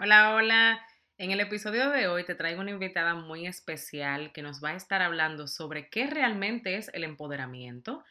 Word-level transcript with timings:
Hola, 0.00 0.34
hola. 0.34 0.84
En 1.18 1.30
el 1.30 1.38
episodio 1.38 1.88
de 1.90 2.08
hoy 2.08 2.24
te 2.24 2.34
traigo 2.34 2.60
una 2.60 2.72
invitada 2.72 3.14
muy 3.14 3.46
especial 3.46 4.32
que 4.32 4.42
nos 4.42 4.62
va 4.62 4.70
a 4.70 4.74
estar 4.74 5.00
hablando 5.02 5.46
sobre 5.46 5.88
qué 5.88 6.08
realmente 6.08 6.76
es 6.76 6.90
el 6.94 7.04
empoderamiento, 7.04 8.04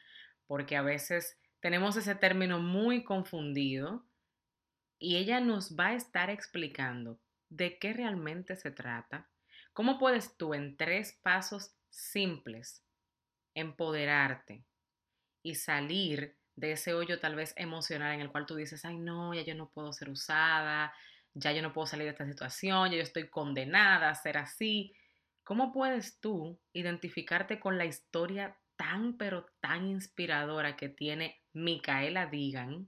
porque 0.48 0.78
a 0.78 0.82
veces 0.82 1.38
tenemos 1.60 1.98
ese 1.98 2.16
término 2.16 2.60
muy 2.60 3.04
confundido 3.04 4.06
y 4.98 5.18
ella 5.18 5.42
nos 5.42 5.76
va 5.78 5.88
a 5.88 5.96
estar 5.96 6.30
explicando 6.30 7.20
de 7.50 7.78
qué 7.80 7.92
realmente 7.92 8.56
se 8.56 8.72
trata, 8.72 9.30
cómo 9.74 10.00
puedes 10.00 10.38
tú 10.38 10.54
en 10.54 10.78
tres 10.78 11.20
pasos 11.22 11.76
simples 11.90 12.82
empoderarte 13.56 14.64
y 15.44 15.56
salir 15.56 16.38
de 16.56 16.72
ese 16.72 16.94
hoyo 16.94 17.20
tal 17.20 17.36
vez 17.36 17.54
emocional 17.58 18.14
en 18.14 18.22
el 18.22 18.32
cual 18.32 18.46
tú 18.46 18.56
dices, 18.56 18.86
ay 18.86 18.98
no, 18.98 19.34
ya 19.34 19.42
yo 19.42 19.54
no 19.54 19.70
puedo 19.70 19.92
ser 19.92 20.10
usada, 20.10 20.94
ya 21.34 21.52
yo 21.52 21.62
no 21.62 21.74
puedo 21.74 21.88
salir 21.88 22.06
de 22.06 22.12
esta 22.12 22.26
situación, 22.26 22.92
ya 22.92 22.98
yo 22.98 23.04
estoy 23.04 23.30
condenada 23.30 24.10
a 24.10 24.16
ser 24.16 24.38
así. 24.38 24.94
¿Cómo 25.44 25.72
puedes 25.72 26.20
tú 26.20 26.60
identificarte 26.74 27.60
con 27.60 27.78
la 27.78 27.86
historia 27.86 28.58
tan 28.76 29.18
pero 29.18 29.46
tan 29.60 29.88
inspiradora 29.88 30.76
que 30.76 30.90
tiene 30.90 31.42
Micaela 31.54 32.28
Digan 32.28 32.88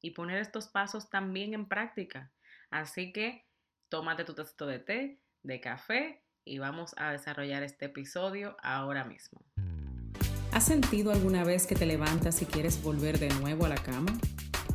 y 0.00 0.10
poner 0.10 0.38
estos 0.38 0.68
pasos 0.68 1.10
también 1.10 1.54
en 1.54 1.68
práctica? 1.68 2.32
Así 2.70 3.12
que 3.12 3.46
tómate 3.88 4.24
tu 4.24 4.34
tacito 4.34 4.66
de 4.66 4.78
té, 4.78 5.20
de 5.42 5.60
café 5.60 6.22
y 6.44 6.58
vamos 6.58 6.94
a 6.96 7.12
desarrollar 7.12 7.62
este 7.62 7.86
episodio 7.86 8.56
ahora 8.62 9.04
mismo. 9.04 9.44
¿Has 10.52 10.64
sentido 10.64 11.12
alguna 11.12 11.44
vez 11.44 11.66
que 11.66 11.74
te 11.74 11.86
levantas 11.86 12.42
y 12.42 12.46
quieres 12.46 12.82
volver 12.82 13.18
de 13.18 13.28
nuevo 13.28 13.66
a 13.66 13.68
la 13.68 13.76
cama? 13.76 14.12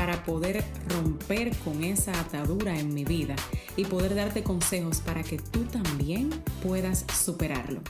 para 0.00 0.24
poder 0.24 0.64
romper 0.88 1.54
con 1.58 1.84
esa 1.84 2.18
atadura 2.18 2.74
en 2.78 2.94
mi 2.94 3.04
vida 3.04 3.36
y 3.76 3.84
poder 3.84 4.14
darte 4.14 4.42
consejos 4.42 5.02
para 5.02 5.22
que 5.22 5.36
tú 5.36 5.64
también 5.64 6.30
puedas 6.62 7.04
superarlo. 7.12 7.82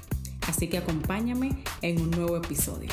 Así 0.49 0.67
que 0.69 0.79
acompáñame 0.79 1.63
en 1.83 2.01
un 2.01 2.11
nuevo 2.11 2.37
episodio. 2.37 2.91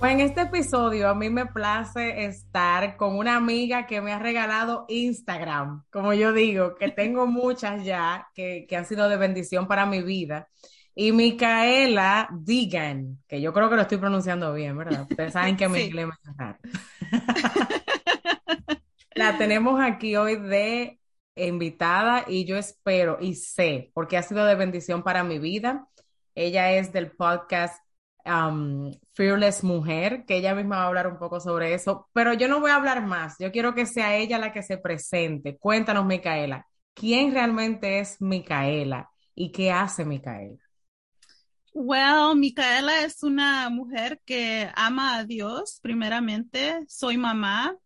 Pues 0.00 0.12
en 0.12 0.20
este 0.20 0.40
episodio 0.40 1.10
a 1.10 1.14
mí 1.14 1.28
me 1.28 1.44
place 1.44 2.24
estar 2.24 2.96
con 2.96 3.18
una 3.18 3.36
amiga 3.36 3.86
que 3.86 4.00
me 4.00 4.14
ha 4.14 4.18
regalado 4.18 4.86
Instagram, 4.88 5.84
como 5.90 6.14
yo 6.14 6.32
digo, 6.32 6.76
que 6.76 6.88
tengo 6.96 7.26
muchas 7.26 7.84
ya 7.84 8.28
que, 8.34 8.64
que 8.66 8.74
han 8.74 8.86
sido 8.86 9.06
de 9.10 9.18
bendición 9.18 9.68
para 9.68 9.84
mi 9.84 10.00
vida. 10.00 10.48
Y 10.94 11.12
Micaela 11.12 12.30
Digan, 12.32 13.18
que 13.28 13.42
yo 13.42 13.52
creo 13.52 13.68
que 13.68 13.76
lo 13.76 13.82
estoy 13.82 13.98
pronunciando 13.98 14.54
bien, 14.54 14.78
¿verdad? 14.78 15.02
Ustedes 15.10 15.34
saben 15.34 15.58
que 15.58 15.68
mi 15.68 15.80
inglés 15.80 16.08
raro. 16.38 16.56
La 19.14 19.38
tenemos 19.38 19.80
aquí 19.80 20.16
hoy 20.16 20.36
de 20.36 20.98
invitada 21.36 22.24
y 22.26 22.44
yo 22.44 22.56
espero 22.56 23.18
y 23.20 23.36
sé, 23.36 23.92
porque 23.94 24.16
ha 24.16 24.22
sido 24.22 24.44
de 24.44 24.56
bendición 24.56 25.04
para 25.04 25.22
mi 25.22 25.38
vida. 25.38 25.88
Ella 26.34 26.72
es 26.72 26.92
del 26.92 27.12
podcast 27.12 27.80
um, 28.24 28.90
Fearless 29.12 29.62
Mujer, 29.62 30.24
que 30.26 30.36
ella 30.36 30.54
misma 30.54 30.78
va 30.78 30.82
a 30.82 30.86
hablar 30.88 31.06
un 31.06 31.18
poco 31.18 31.38
sobre 31.38 31.74
eso, 31.74 32.08
pero 32.12 32.32
yo 32.34 32.48
no 32.48 32.58
voy 32.58 32.72
a 32.72 32.76
hablar 32.76 33.06
más. 33.06 33.36
Yo 33.38 33.52
quiero 33.52 33.72
que 33.72 33.86
sea 33.86 34.16
ella 34.16 34.38
la 34.38 34.52
que 34.52 34.64
se 34.64 34.78
presente. 34.78 35.56
Cuéntanos, 35.58 36.04
Micaela, 36.04 36.66
¿quién 36.92 37.32
realmente 37.32 38.00
es 38.00 38.20
Micaela 38.20 39.10
y 39.32 39.52
qué 39.52 39.70
hace 39.70 40.04
Micaela? 40.04 40.58
Well, 41.72 42.36
Micaela 42.36 43.02
es 43.02 43.22
una 43.22 43.68
mujer 43.70 44.20
que 44.24 44.68
ama 44.74 45.18
a 45.18 45.24
Dios, 45.24 45.78
primeramente. 45.82 46.84
Soy 46.88 47.16
mamá, 47.16 47.76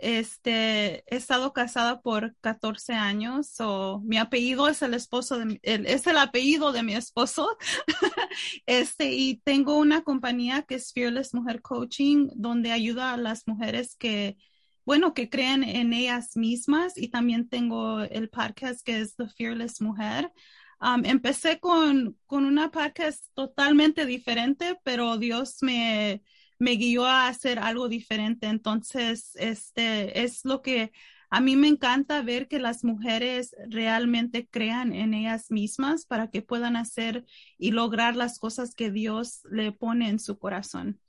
este, 0.00 1.04
he 1.06 1.16
estado 1.16 1.52
casada 1.52 2.00
por 2.00 2.34
14 2.40 2.94
años, 2.94 3.54
o 3.60 4.00
mi 4.04 4.18
apellido 4.18 4.68
es 4.68 4.82
el 4.82 4.94
esposo 4.94 5.38
de, 5.38 5.60
el, 5.62 5.86
es 5.86 6.06
el 6.06 6.18
apellido 6.18 6.72
de 6.72 6.82
mi 6.82 6.94
esposo. 6.94 7.56
este, 8.66 9.12
y 9.12 9.36
tengo 9.44 9.78
una 9.78 10.02
compañía 10.02 10.62
que 10.62 10.76
es 10.76 10.92
Fearless 10.92 11.34
Mujer 11.34 11.62
Coaching, 11.62 12.28
donde 12.34 12.72
ayuda 12.72 13.12
a 13.12 13.16
las 13.16 13.46
mujeres 13.46 13.96
que, 13.96 14.36
bueno, 14.84 15.14
que 15.14 15.28
creen 15.28 15.62
en 15.64 15.92
ellas 15.92 16.36
mismas. 16.36 16.96
Y 16.96 17.08
también 17.08 17.48
tengo 17.48 18.00
el 18.00 18.30
podcast 18.30 18.84
que 18.84 19.00
es 19.00 19.16
The 19.16 19.28
Fearless 19.28 19.80
Mujer. 19.80 20.32
Um, 20.80 21.04
empecé 21.04 21.60
con, 21.60 22.16
con 22.26 22.46
una 22.46 22.70
podcast 22.70 23.24
totalmente 23.34 24.06
diferente, 24.06 24.80
pero 24.82 25.18
Dios 25.18 25.58
me, 25.60 26.22
me 26.60 26.76
guió 26.76 27.06
a 27.06 27.26
hacer 27.26 27.58
algo 27.58 27.88
diferente. 27.88 28.46
Entonces, 28.46 29.32
este 29.34 30.22
es 30.22 30.44
lo 30.44 30.62
que 30.62 30.92
a 31.30 31.40
mí 31.40 31.56
me 31.56 31.68
encanta 31.68 32.22
ver 32.22 32.48
que 32.48 32.58
las 32.58 32.84
mujeres 32.84 33.56
realmente 33.68 34.46
crean 34.48 34.92
en 34.92 35.14
ellas 35.14 35.50
mismas 35.50 36.04
para 36.04 36.28
que 36.28 36.42
puedan 36.42 36.76
hacer 36.76 37.24
y 37.56 37.70
lograr 37.70 38.14
las 38.14 38.38
cosas 38.38 38.74
que 38.74 38.90
Dios 38.90 39.40
le 39.50 39.72
pone 39.72 40.08
en 40.08 40.18
su 40.18 40.38
corazón. 40.38 41.00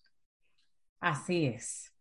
Así 1.00 1.48
es. 1.48 1.92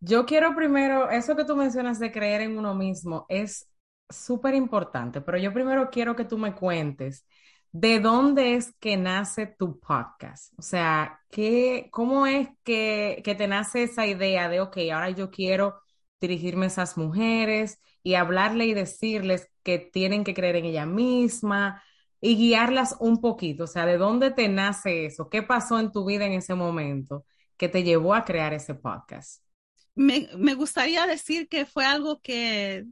Yo 0.00 0.26
quiero 0.26 0.54
primero, 0.56 1.10
eso 1.10 1.36
que 1.36 1.44
tú 1.44 1.54
mencionas 1.54 1.98
de 1.98 2.10
creer 2.10 2.40
en 2.40 2.58
uno 2.58 2.74
mismo 2.74 3.26
es 3.28 3.70
súper 4.08 4.54
importante, 4.54 5.20
pero 5.20 5.38
yo 5.38 5.52
primero 5.52 5.90
quiero 5.90 6.16
que 6.16 6.24
tú 6.24 6.38
me 6.38 6.54
cuentes 6.54 7.26
¿De 7.72 8.00
dónde 8.00 8.56
es 8.56 8.74
que 8.80 8.96
nace 8.96 9.46
tu 9.46 9.78
podcast? 9.78 10.52
O 10.58 10.62
sea, 10.62 11.20
¿qué, 11.30 11.88
¿cómo 11.92 12.26
es 12.26 12.48
que, 12.64 13.22
que 13.24 13.34
te 13.36 13.46
nace 13.46 13.84
esa 13.84 14.06
idea 14.06 14.48
de, 14.48 14.60
ok, 14.60 14.76
ahora 14.92 15.10
yo 15.10 15.30
quiero 15.30 15.80
dirigirme 16.20 16.66
a 16.66 16.68
esas 16.68 16.96
mujeres 16.98 17.80
y 18.02 18.14
hablarle 18.14 18.66
y 18.66 18.74
decirles 18.74 19.48
que 19.62 19.78
tienen 19.78 20.24
que 20.24 20.34
creer 20.34 20.56
en 20.56 20.64
ella 20.64 20.84
misma 20.84 21.82
y 22.20 22.36
guiarlas 22.36 22.96
un 22.98 23.20
poquito? 23.20 23.64
O 23.64 23.68
sea, 23.68 23.86
¿de 23.86 23.98
dónde 23.98 24.32
te 24.32 24.48
nace 24.48 25.06
eso? 25.06 25.28
¿Qué 25.30 25.42
pasó 25.42 25.78
en 25.78 25.92
tu 25.92 26.04
vida 26.04 26.26
en 26.26 26.32
ese 26.32 26.54
momento 26.54 27.24
que 27.56 27.68
te 27.68 27.84
llevó 27.84 28.14
a 28.14 28.24
crear 28.24 28.52
ese 28.52 28.74
podcast? 28.74 29.44
Me, 29.94 30.28
me 30.36 30.54
gustaría 30.54 31.06
decir 31.06 31.48
que 31.48 31.66
fue 31.66 31.84
algo 31.84 32.20
que 32.20 32.86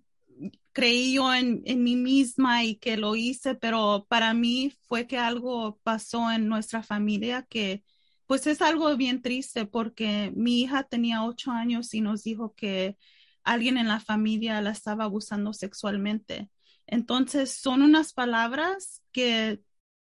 creí 0.73 1.15
yo 1.15 1.33
en, 1.35 1.63
en, 1.65 1.83
mí 1.83 1.97
misma 1.97 2.65
y 2.65 2.77
que 2.77 2.97
lo 2.97 3.17
hice, 3.17 3.55
pero 3.55 4.07
para 4.09 4.35
mí 4.35 4.73
fue 4.89 5.07
que 5.07 5.19
algo 5.19 5.79
pasó 5.83 6.31
en 6.31 6.49
nuestra 6.49 6.83
familia 6.83 7.43
que 7.49 7.83
pues 8.27 8.47
es 8.47 8.61
algo 8.63 8.95
bien 8.97 9.23
triste 9.23 9.67
porque 9.67 10.33
mi 10.37 10.61
hija 10.61 10.85
tenía 10.85 11.25
ocho 11.25 11.51
años 11.51 11.95
y 11.95 12.03
nos 12.03 12.25
dijo 12.25 12.55
que 12.55 12.99
alguien 13.43 13.79
en 13.79 13.89
la 13.89 14.01
familia 14.01 14.61
la 14.61 14.71
estaba 14.71 15.05
abusando 15.05 15.53
sexualmente. 15.55 16.51
Entonces 16.87 17.53
son 17.53 17.83
unas 17.83 18.13
palabras 18.13 19.03
que 19.13 19.61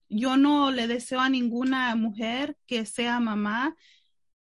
yo 0.09 0.37
no 0.37 0.71
le 0.71 0.87
deseo 0.87 1.19
a 1.19 1.29
ninguna 1.29 1.95
mujer 1.95 2.57
que 2.65 2.85
sea 2.85 3.19
mamá 3.19 3.75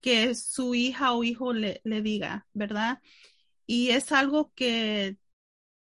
que 0.01 0.35
su 0.35 0.75
hija 0.75 1.13
o 1.13 1.24
hijo 1.24 1.53
le, 1.53 1.81
le 1.84 2.01
diga, 2.01 2.47
¿verdad? 2.53 3.01
Y 3.68 3.90
es 3.90 4.12
algo 4.12 4.53
que 4.56 5.18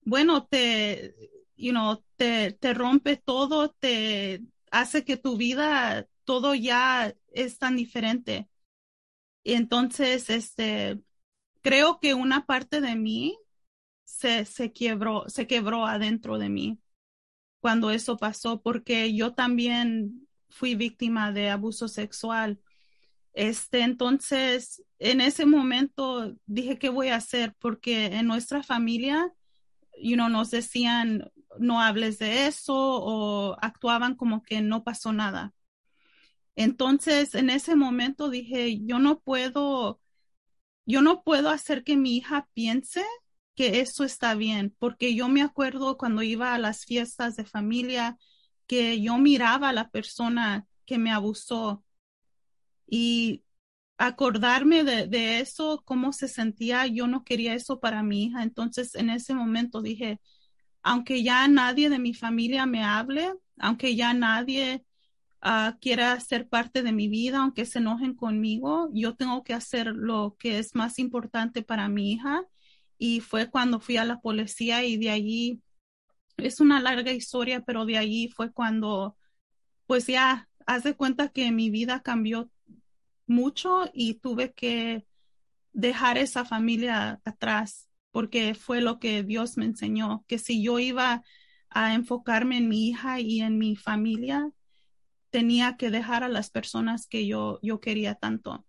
bueno, 0.06 0.46
te, 0.48 1.16
you 1.56 1.72
know, 1.72 2.04
te, 2.16 2.54
te 2.54 2.74
rompe 2.74 3.18
todo, 3.18 3.72
te 3.72 4.42
hace 4.72 5.06
que 5.06 5.18
tu 5.18 5.38
vida, 5.38 6.08
todo 6.26 6.56
ya 6.56 7.14
es 7.32 7.58
tan 7.60 7.76
diferente. 7.76 8.50
Y 9.44 9.54
entonces, 9.54 10.30
este, 10.30 11.00
creo 11.62 12.00
que 12.00 12.14
una 12.14 12.46
parte 12.46 12.82
de 12.82 12.96
mí 12.96 13.38
se, 14.04 14.46
se 14.46 14.74
quebró, 14.74 15.26
se 15.30 15.48
quebró 15.48 15.86
adentro 15.86 16.38
de 16.38 16.50
mí 16.50 16.80
cuando 17.60 17.92
eso 17.92 18.18
pasó, 18.18 18.62
porque 18.62 19.16
yo 19.16 19.34
también 19.34 20.28
fui 20.50 20.76
víctima 20.76 21.32
de 21.32 21.50
abuso 21.50 21.88
sexual. 21.88 22.60
Este, 23.34 23.82
entonces, 23.82 24.84
en 25.00 25.22
ese 25.22 25.46
momento 25.46 26.36
dije, 26.46 26.78
¿qué 26.78 26.90
voy 26.90 27.10
a 27.10 27.16
hacer? 27.18 27.56
Porque 27.60 28.08
en 28.08 28.28
nuestra 28.28 28.64
familia 28.64 29.34
you 30.02 30.16
know, 30.16 30.30
nos 30.30 30.52
decían 30.52 31.32
no 31.60 31.82
hables 31.82 32.20
de 32.20 32.48
eso 32.48 32.76
o 32.76 33.58
actuaban 33.62 34.16
como 34.16 34.44
que 34.44 34.62
no 34.62 34.84
pasó 34.84 35.14
nada. 35.14 35.54
Entonces, 36.56 37.36
en 37.36 37.50
ese 37.50 37.76
momento 37.76 38.30
dije, 38.30 38.80
yo 38.86 39.00
no 39.00 39.20
puedo, 39.20 40.00
yo 40.86 41.02
no 41.02 41.24
puedo 41.24 41.50
hacer 41.50 41.84
que 41.84 41.98
mi 41.98 42.18
hija 42.18 42.48
piense 42.54 43.04
que 43.56 43.80
eso 43.82 44.04
está 44.04 44.36
bien, 44.36 44.76
porque 44.80 45.16
yo 45.16 45.30
me 45.30 45.42
acuerdo 45.42 45.98
cuando 45.98 46.24
iba 46.24 46.54
a 46.54 46.60
las 46.60 46.86
fiestas 46.86 47.36
de 47.36 47.46
familia 47.46 48.18
que 48.68 49.02
yo 49.02 49.18
miraba 49.18 49.70
a 49.70 49.74
la 49.74 49.90
persona 49.90 50.66
que 50.86 50.98
me 50.98 51.12
abusó 51.12 51.84
y 52.88 53.43
acordarme 54.08 54.84
de, 54.84 55.40
eso, 55.40 55.82
cómo 55.86 56.14
se 56.14 56.28
sentía, 56.28 56.88
yo 56.88 57.08
no 57.08 57.24
quería 57.24 57.54
eso 57.54 57.80
para 57.80 58.04
mi 58.04 58.26
hija. 58.26 58.44
Entonces 58.44 58.96
en 58.96 59.10
ese 59.10 59.34
momento 59.34 59.82
dije, 59.82 60.20
aunque 60.82 61.24
ya 61.24 61.48
nadie 61.48 61.90
de 61.90 62.00
mi 62.00 62.14
familia 62.14 62.66
me 62.66 62.84
hable, 62.84 63.34
aunque 63.58 63.96
ya 63.96 64.14
nadie 64.14 64.84
uh, 65.44 65.78
quiera 65.80 66.20
ser 66.20 66.50
parte 66.50 66.84
de 66.84 66.92
mi 66.92 67.08
vida, 67.08 67.40
aunque 67.40 67.66
se 67.66 67.80
enojen 67.80 68.14
conmigo, 68.16 68.90
yo 68.94 69.16
tengo 69.16 69.44
que 69.44 69.54
hacer 69.54 69.88
lo 69.88 70.36
que 70.40 70.60
es 70.60 70.76
más 70.76 71.00
importante 71.00 71.64
para 71.64 71.88
mi 71.90 72.12
hija. 72.14 72.44
Y 72.98 73.22
fue 73.22 73.50
cuando 73.50 73.80
fui 73.80 73.98
a 73.98 74.06
la 74.06 74.20
policía 74.22 74.84
y 74.84 74.98
de 74.98 75.12
allí, 75.12 75.62
es 76.38 76.60
una 76.60 76.82
larga 76.82 77.12
historia, 77.12 77.64
pero 77.66 77.86
de 77.86 77.98
allí 77.98 78.30
fue 78.30 78.52
cuando, 78.52 79.18
pues 79.88 80.08
ya, 80.08 80.50
haz 80.66 80.84
de 80.84 80.96
cuenta 80.96 81.30
que 81.30 81.52
mi 81.52 81.70
vida 81.70 82.02
cambió 82.02 82.50
mucho 83.26 83.90
y 83.94 84.16
tuve 84.16 84.54
que 84.54 85.06
dejar 85.72 86.18
esa 86.18 86.46
familia 86.46 87.22
atrás 87.26 87.90
porque 88.12 88.54
fue 88.54 88.80
lo 88.80 89.00
que 89.00 89.24
Dios 89.24 89.58
me 89.58 89.66
enseñó, 89.66 90.24
que 90.28 90.38
si 90.38 90.64
yo 90.64 90.78
iba 90.78 91.24
a 91.70 91.94
enfocarme 91.96 92.58
en 92.58 92.70
mi 92.70 92.88
hija 92.88 93.20
y 93.20 93.42
en 93.42 93.58
mi 93.58 93.76
familia, 93.76 94.52
tenía 95.32 95.78
que 95.78 95.90
dejar 95.90 96.24
a 96.24 96.30
las 96.30 96.52
personas 96.52 97.08
que 97.08 97.26
yo, 97.26 97.60
yo 97.64 97.80
quería 97.80 98.14
tanto. 98.14 98.66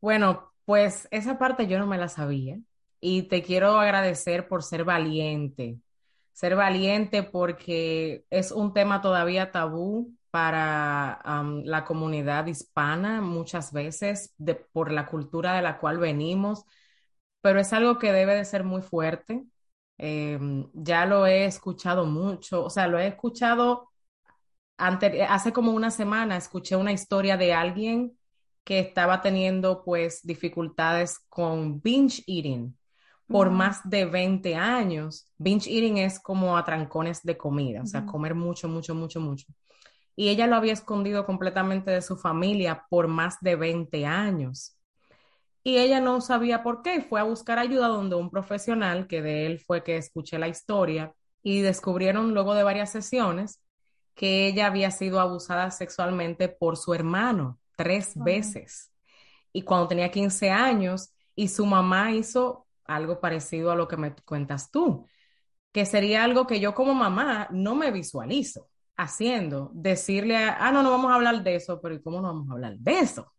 Bueno, 0.00 0.54
pues 0.64 1.06
esa 1.10 1.38
parte 1.38 1.66
yo 1.66 1.78
no 1.78 1.86
me 1.86 1.98
la 1.98 2.08
sabía 2.08 2.58
y 2.98 3.24
te 3.24 3.42
quiero 3.42 3.78
agradecer 3.78 4.48
por 4.48 4.62
ser 4.62 4.84
valiente, 4.84 5.78
ser 6.32 6.56
valiente 6.56 7.22
porque 7.22 8.24
es 8.30 8.52
un 8.52 8.72
tema 8.72 9.02
todavía 9.02 9.52
tabú 9.52 10.14
para 10.36 11.22
la 11.64 11.84
comunidad 11.86 12.44
hispana 12.44 13.22
muchas 13.22 13.72
veces 13.72 14.34
de, 14.36 14.54
por 14.54 14.92
la 14.92 15.06
cultura 15.06 15.54
de 15.54 15.62
la 15.62 15.78
cual 15.78 15.96
venimos, 15.96 16.66
pero 17.40 17.58
es 17.58 17.72
algo 17.72 17.98
que 17.98 18.12
debe 18.12 18.34
de 18.34 18.44
ser 18.44 18.62
muy 18.62 18.82
fuerte. 18.82 19.46
Em, 19.96 20.68
ya 20.74 21.06
lo 21.06 21.26
he 21.26 21.46
escuchado 21.46 22.04
mucho, 22.04 22.66
o 22.66 22.68
sea, 22.68 22.86
lo 22.86 22.98
he 22.98 23.06
escuchado 23.06 23.88
hace 24.76 25.54
como 25.54 25.72
una 25.72 25.90
semana, 25.90 26.36
escuché 26.36 26.76
una 26.76 26.92
historia 26.92 27.38
de 27.38 27.54
alguien 27.54 28.18
que 28.62 28.78
estaba 28.80 29.22
teniendo 29.22 29.82
pues 29.84 30.20
dificultades 30.22 31.18
con 31.30 31.80
binge 31.80 32.22
eating 32.26 32.76
por 33.26 33.50
más 33.50 33.88
de 33.88 34.04
20 34.04 34.54
años. 34.54 35.30
Binge 35.38 35.70
eating 35.70 35.96
es 35.96 36.20
como 36.20 36.58
atrancones 36.58 37.22
de 37.22 37.38
comida, 37.38 37.80
o 37.82 37.86
sea, 37.86 38.04
comer 38.04 38.34
mucho, 38.34 38.68
mucho, 38.68 38.94
mucho, 38.94 39.18
mucho. 39.18 39.46
Y 40.16 40.30
ella 40.30 40.46
lo 40.46 40.56
había 40.56 40.72
escondido 40.72 41.26
completamente 41.26 41.90
de 41.90 42.02
su 42.02 42.16
familia 42.16 42.86
por 42.88 43.06
más 43.06 43.36
de 43.40 43.54
20 43.54 44.06
años 44.06 44.76
y 45.66 45.78
ella 45.78 45.98
no 45.98 46.20
sabía 46.20 46.62
por 46.62 46.80
qué. 46.82 47.00
Fue 47.00 47.18
a 47.18 47.24
buscar 47.24 47.58
ayuda 47.58 47.88
donde 47.88 48.14
un 48.14 48.30
profesional, 48.30 49.08
que 49.08 49.20
de 49.20 49.46
él 49.46 49.58
fue 49.58 49.82
que 49.82 49.96
escuché 49.96 50.38
la 50.38 50.46
historia, 50.46 51.12
y 51.42 51.60
descubrieron 51.60 52.34
luego 52.34 52.54
de 52.54 52.62
varias 52.62 52.92
sesiones 52.92 53.60
que 54.14 54.46
ella 54.46 54.68
había 54.68 54.92
sido 54.92 55.18
abusada 55.18 55.72
sexualmente 55.72 56.48
por 56.48 56.76
su 56.76 56.94
hermano 56.94 57.58
tres 57.74 58.12
veces. 58.14 58.92
Y 59.52 59.62
cuando 59.62 59.88
tenía 59.88 60.12
15 60.12 60.50
años, 60.50 61.12
y 61.34 61.48
su 61.48 61.66
mamá 61.66 62.12
hizo 62.12 62.68
algo 62.84 63.18
parecido 63.18 63.72
a 63.72 63.74
lo 63.74 63.88
que 63.88 63.96
me 63.96 64.14
cuentas 64.14 64.70
tú, 64.70 65.04
que 65.72 65.84
sería 65.84 66.22
algo 66.22 66.46
que 66.46 66.60
yo 66.60 66.76
como 66.76 66.94
mamá 66.94 67.48
no 67.50 67.74
me 67.74 67.90
visualizo 67.90 68.68
haciendo, 68.96 69.70
decirle, 69.74 70.36
ah, 70.36 70.70
no, 70.72 70.82
no 70.82 70.90
vamos 70.90 71.10
a 71.10 71.16
hablar 71.16 71.42
de 71.42 71.56
eso, 71.56 71.80
pero 71.80 71.94
¿y 71.94 72.02
cómo 72.02 72.20
no 72.20 72.28
vamos 72.28 72.48
a 72.48 72.52
hablar 72.52 72.76
de 72.78 72.98
eso? 72.98 73.32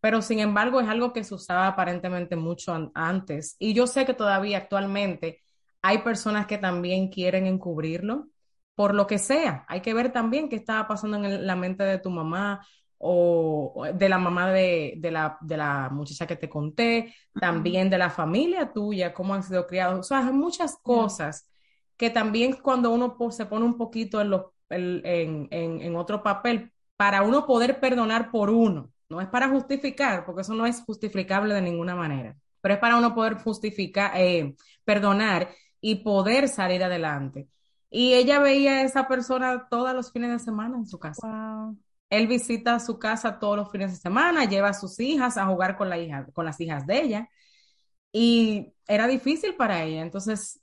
pero 0.00 0.22
sin 0.22 0.38
embargo 0.38 0.80
es 0.80 0.88
algo 0.88 1.12
que 1.12 1.24
se 1.24 1.34
usaba 1.34 1.66
aparentemente 1.66 2.36
mucho 2.36 2.90
antes. 2.94 3.56
Y 3.58 3.74
yo 3.74 3.86
sé 3.86 4.06
que 4.06 4.14
todavía 4.14 4.58
actualmente 4.58 5.40
hay 5.82 5.98
personas 5.98 6.46
que 6.46 6.58
también 6.58 7.08
quieren 7.08 7.46
encubrirlo 7.46 8.28
por 8.74 8.94
lo 8.94 9.06
que 9.06 9.18
sea. 9.18 9.64
Hay 9.68 9.80
que 9.80 9.94
ver 9.94 10.12
también 10.12 10.48
qué 10.48 10.56
estaba 10.56 10.86
pasando 10.86 11.16
en 11.16 11.46
la 11.46 11.56
mente 11.56 11.82
de 11.82 11.98
tu 11.98 12.10
mamá 12.10 12.64
o 12.98 13.86
de 13.92 14.08
la 14.08 14.18
mamá 14.18 14.50
de, 14.52 14.98
la, 15.02 15.36
de 15.40 15.56
la 15.56 15.88
muchacha 15.90 16.26
que 16.26 16.36
te 16.36 16.48
conté, 16.48 17.14
también 17.40 17.90
de 17.90 17.98
la 17.98 18.10
familia 18.10 18.72
tuya, 18.72 19.12
cómo 19.14 19.34
han 19.34 19.42
sido 19.42 19.66
criados. 19.66 20.00
O 20.00 20.02
sea, 20.02 20.26
hay 20.26 20.32
muchas 20.32 20.76
cosas 20.82 21.48
que 21.98 22.08
también 22.08 22.54
cuando 22.62 22.90
uno 22.90 23.14
se 23.30 23.44
pone 23.44 23.66
un 23.66 23.76
poquito 23.76 24.22
en, 24.22 24.32
en, 25.04 25.48
en 25.50 25.96
otro 25.96 26.22
papel, 26.22 26.72
para 26.96 27.22
uno 27.22 27.46
poder 27.46 27.80
perdonar 27.80 28.30
por 28.30 28.48
uno, 28.50 28.90
no 29.08 29.20
es 29.20 29.28
para 29.28 29.48
justificar, 29.48 30.24
porque 30.24 30.42
eso 30.42 30.54
no 30.54 30.64
es 30.66 30.82
justificable 30.82 31.54
de 31.54 31.62
ninguna 31.62 31.94
manera, 31.94 32.36
pero 32.60 32.74
es 32.74 32.80
para 32.80 32.96
uno 32.96 33.14
poder 33.14 33.34
justificar, 33.34 34.12
eh, 34.14 34.54
perdonar 34.84 35.50
y 35.80 35.96
poder 35.96 36.48
salir 36.48 36.82
adelante. 36.82 37.48
Y 37.90 38.14
ella 38.14 38.38
veía 38.38 38.72
a 38.76 38.82
esa 38.82 39.08
persona 39.08 39.68
todos 39.70 39.94
los 39.94 40.12
fines 40.12 40.30
de 40.30 40.38
semana 40.38 40.76
en 40.76 40.86
su 40.86 40.98
casa. 40.98 41.72
Él 42.10 42.26
visita 42.26 42.80
su 42.80 42.98
casa 42.98 43.38
todos 43.38 43.56
los 43.56 43.70
fines 43.70 43.92
de 43.92 43.98
semana, 43.98 44.44
lleva 44.44 44.68
a 44.70 44.74
sus 44.74 45.00
hijas 45.00 45.36
a 45.36 45.46
jugar 45.46 45.76
con, 45.76 45.88
la 45.88 45.98
hija, 45.98 46.26
con 46.32 46.44
las 46.44 46.60
hijas 46.60 46.86
de 46.86 47.00
ella. 47.00 47.28
Y 48.12 48.74
era 48.86 49.06
difícil 49.06 49.54
para 49.54 49.84
ella. 49.84 50.02
Entonces, 50.02 50.60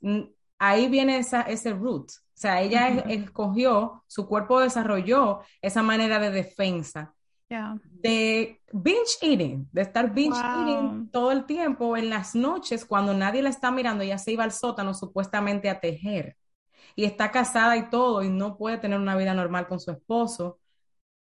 ahí 0.60 0.88
viene 0.88 1.18
esa, 1.18 1.42
ese 1.42 1.74
root. 1.74 2.10
O 2.10 2.38
sea, 2.38 2.62
ella 2.62 2.90
escogió, 3.10 4.04
su 4.08 4.28
cuerpo 4.28 4.60
desarrolló 4.60 5.42
esa 5.62 5.82
manera 5.82 6.20
de 6.20 6.32
defensa. 6.32 7.14
De 7.48 8.60
binge 8.74 9.18
eating, 9.22 9.70
de 9.72 9.82
estar 9.82 10.14
binge 10.14 10.38
eating 10.38 11.10
todo 11.12 11.32
el 11.32 11.46
tiempo 11.46 11.96
en 11.96 12.10
las 12.10 12.36
noches 12.36 12.86
cuando 12.86 13.14
nadie 13.14 13.42
la 13.42 13.50
está 13.50 13.72
mirando, 13.72 14.04
ella 14.04 14.18
se 14.18 14.32
iba 14.32 14.44
al 14.44 14.52
sótano 14.52 14.94
supuestamente 14.94 15.70
a 15.70 15.80
tejer. 15.80 16.36
Y 16.96 17.06
está 17.06 17.32
casada 17.32 17.78
y 17.78 17.90
todo 17.90 18.24
y 18.24 18.30
no 18.30 18.58
puede 18.58 18.78
tener 18.78 19.00
una 19.00 19.16
vida 19.16 19.34
normal 19.34 19.68
con 19.68 19.80
su 19.80 19.92
esposo. 19.92 20.60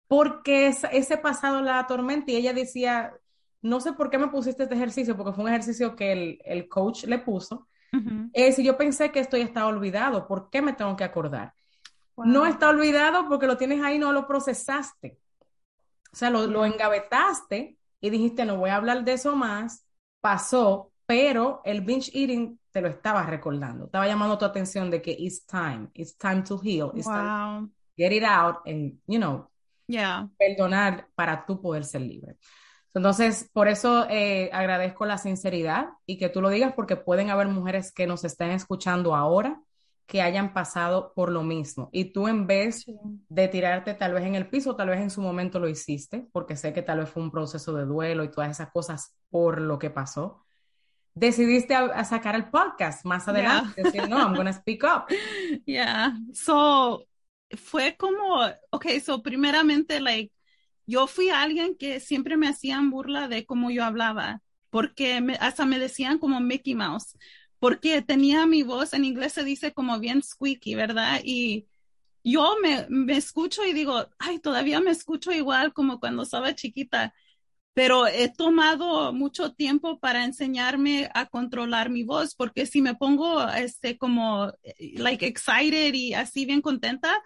Porque 0.08 0.68
ese 0.68 1.18
pasado 1.18 1.62
la 1.62 1.80
atormenta 1.80 2.32
y 2.32 2.36
ella 2.36 2.54
decía, 2.54 3.14
no 3.62 3.80
sé 3.80 3.94
por 3.94 4.10
qué 4.10 4.18
me 4.18 4.30
pusiste 4.30 4.64
este 4.64 4.75
ejercicio, 4.75 5.16
porque 5.16 5.34
fue 5.34 5.44
un 5.44 5.50
ejercicio 5.50 5.96
que 5.96 6.40
el, 6.44 6.70
coach 6.70 7.04
le 7.06 7.20
puso. 7.20 7.68
Es 8.33 8.57
yo 8.57 8.77
pensé 8.77 9.12
que 9.12 9.19
esto 9.19 9.38
ya 9.38 9.44
estaba 9.44 9.68
olvidado, 9.68 10.27
¿por 10.27 10.50
qué 10.50 10.62
me 10.62 10.74
tengo 10.74 10.95
que 10.95 11.03
acordar? 11.03 11.53
No 12.18 12.45
está 12.45 12.69
olvidado 12.69 13.27
porque 13.30 13.47
lo 13.47 13.57
tienes 13.57 13.81
ahí, 13.81 13.97
no 13.97 14.12
lo 14.12 14.27
procesaste. 14.27 15.18
O 16.12 16.15
sea, 16.15 16.30
lo, 16.30 16.65
engavetaste 16.65 17.77
y 18.01 18.10
dijiste, 18.10 18.46
no 18.46 18.58
voy 18.58 18.72
a 18.72 18.75
hablar 18.75 19.03
de 19.03 19.13
eso 19.13 19.36
más, 19.36 19.86
pasó, 20.22 20.91
pero 21.05 21.62
el 21.65 21.81
binge 21.81 22.12
eating 22.13 22.60
te 22.72 22.81
lo 22.81 22.88
estaba 22.88 23.24
recordando, 23.24 23.86
estaba 23.86 24.08
llamando 24.08 24.38
tu 24.38 24.46
atención 24.46 24.89
de 24.89 25.01
que 25.01 25.15
it's 25.17 25.46
time, 25.46 25.89
it's 25.93 26.17
time 26.17 26.43
to 26.43 26.60
heal, 26.62 26.91
it's 26.96 27.05
time 27.05 27.67
to 27.67 27.72
get 27.98 28.12
it 28.12 28.24
out 28.24 28.58
and, 28.65 29.00
you 29.08 29.19
know, 29.19 29.50
perdonar 30.38 31.08
para 31.15 31.46
tú 31.46 31.62
poder 31.62 31.84
ser 31.84 32.01
libre. 32.01 32.38
Entonces, 32.93 33.50
por 33.53 33.67
eso 33.67 34.08
eh, 34.10 34.50
agradezco 34.51 35.05
la 35.05 35.17
sinceridad 35.17 35.89
y 36.05 36.17
que 36.17 36.29
tú 36.29 36.41
lo 36.41 36.50
digas 36.50 36.74
porque 36.75 36.96
pueden 36.96 37.29
haber 37.29 37.48
mujeres 37.48 37.91
que 37.91 38.08
nos 38.08 38.24
estén 38.24 38.51
escuchando 38.51 39.15
ahora 39.15 39.62
que 40.10 40.24
hayan 40.24 40.53
pasado 40.53 41.13
por 41.13 41.31
lo 41.31 41.43
mismo. 41.43 41.89
Y 41.91 42.05
tú 42.05 42.27
en 42.27 42.48
vez 42.48 42.86
de 43.29 43.48
tirarte 43.48 43.93
tal 43.93 44.13
vez 44.15 44.25
en 44.25 44.34
el 44.34 44.50
piso, 44.50 44.75
tal 44.75 44.89
vez 44.89 45.00
en 45.00 45.12
su 45.12 45.22
momento 45.22 45.60
lo 45.60 45.69
hiciste, 45.69 46.27
porque 46.31 46.55
sé 46.55 46.74
que 46.74 46.81
tal 46.81 47.00
vez 47.00 47.10
fue 47.10 47.22
un 47.22 47.29
proceso 47.29 47.74
de 47.74 47.86
duelo 47.86 48.24
y 48.24 48.31
todas 48.31 48.50
esas 48.50 48.72
cosas 48.72 49.15
por 49.29 49.62
lo 49.62 49.77
que 49.77 49.91
pasó, 49.91 50.43
decidiste 51.13 51.75
a, 51.75 52.03
sacar 52.05 52.34
el 52.34 52.50
podcast 52.50 53.05
más 53.05 53.27
adelante, 53.27 53.84
decir, 53.84 54.10
no, 54.10 54.17
I'm 54.17 54.34
going 54.34 54.48
to 54.48 54.53
speak 54.53 54.84
up. 54.84 55.05
Yeah, 55.67 56.13
so 56.34 57.05
fue 57.55 57.96
como, 57.96 58.48
ok, 58.72 58.86
so 59.03 59.22
primeramente, 59.22 60.00
like, 60.00 60.31
yo 60.89 61.08
fui 61.08 61.29
alguien 61.29 61.75
que 61.75 62.00
siempre 62.00 62.38
me 62.38 62.48
hacían 62.48 62.89
burla 62.89 63.27
de 63.27 63.46
cómo 63.46 63.72
yo 63.72 63.84
hablaba, 63.84 64.41
porque 64.69 65.22
hasta 65.39 65.65
me 65.65 65.79
decían 65.79 66.17
como 66.17 66.39
Mickey 66.39 66.75
Mouse 66.75 67.15
porque 67.60 68.01
tenía 68.01 68.46
mi 68.46 68.63
voz, 68.63 68.93
en 68.93 69.05
inglés 69.05 69.34
se 69.34 69.43
dice 69.43 69.74
como 69.74 70.00
bien 70.00 70.24
squeaky, 70.24 70.75
¿verdad? 70.75 71.22
Y 71.24 71.67
yo 72.24 72.55
me, 72.62 72.86
me 72.89 73.17
escucho 73.17 73.65
y 73.65 73.74
digo, 73.74 74.08
ay, 74.17 74.39
todavía 74.39 74.79
me 74.79 74.91
escucho 74.91 75.31
igual 75.31 75.74
como 75.74 76.00
cuando 76.00 76.24
estaba 76.24 76.55
chiquita, 76.55 77.13
pero 77.74 78.08
he 78.08 78.29
tomado 78.29 79.13
mucho 79.13 79.53
tiempo 79.53 80.00
para 80.00 80.25
enseñarme 80.25 81.10
a 81.13 81.27
controlar 81.27 81.89
mi 81.89 82.03
voz, 82.03 82.34
porque 82.36 82.65
si 82.65 82.81
me 82.81 82.96
pongo 82.96 83.48
este 83.50 83.98
como 83.98 84.53
like 84.96 85.25
excited 85.25 85.93
y 85.93 86.13
así 86.13 86.46
bien 86.46 86.62
contenta, 86.62 87.22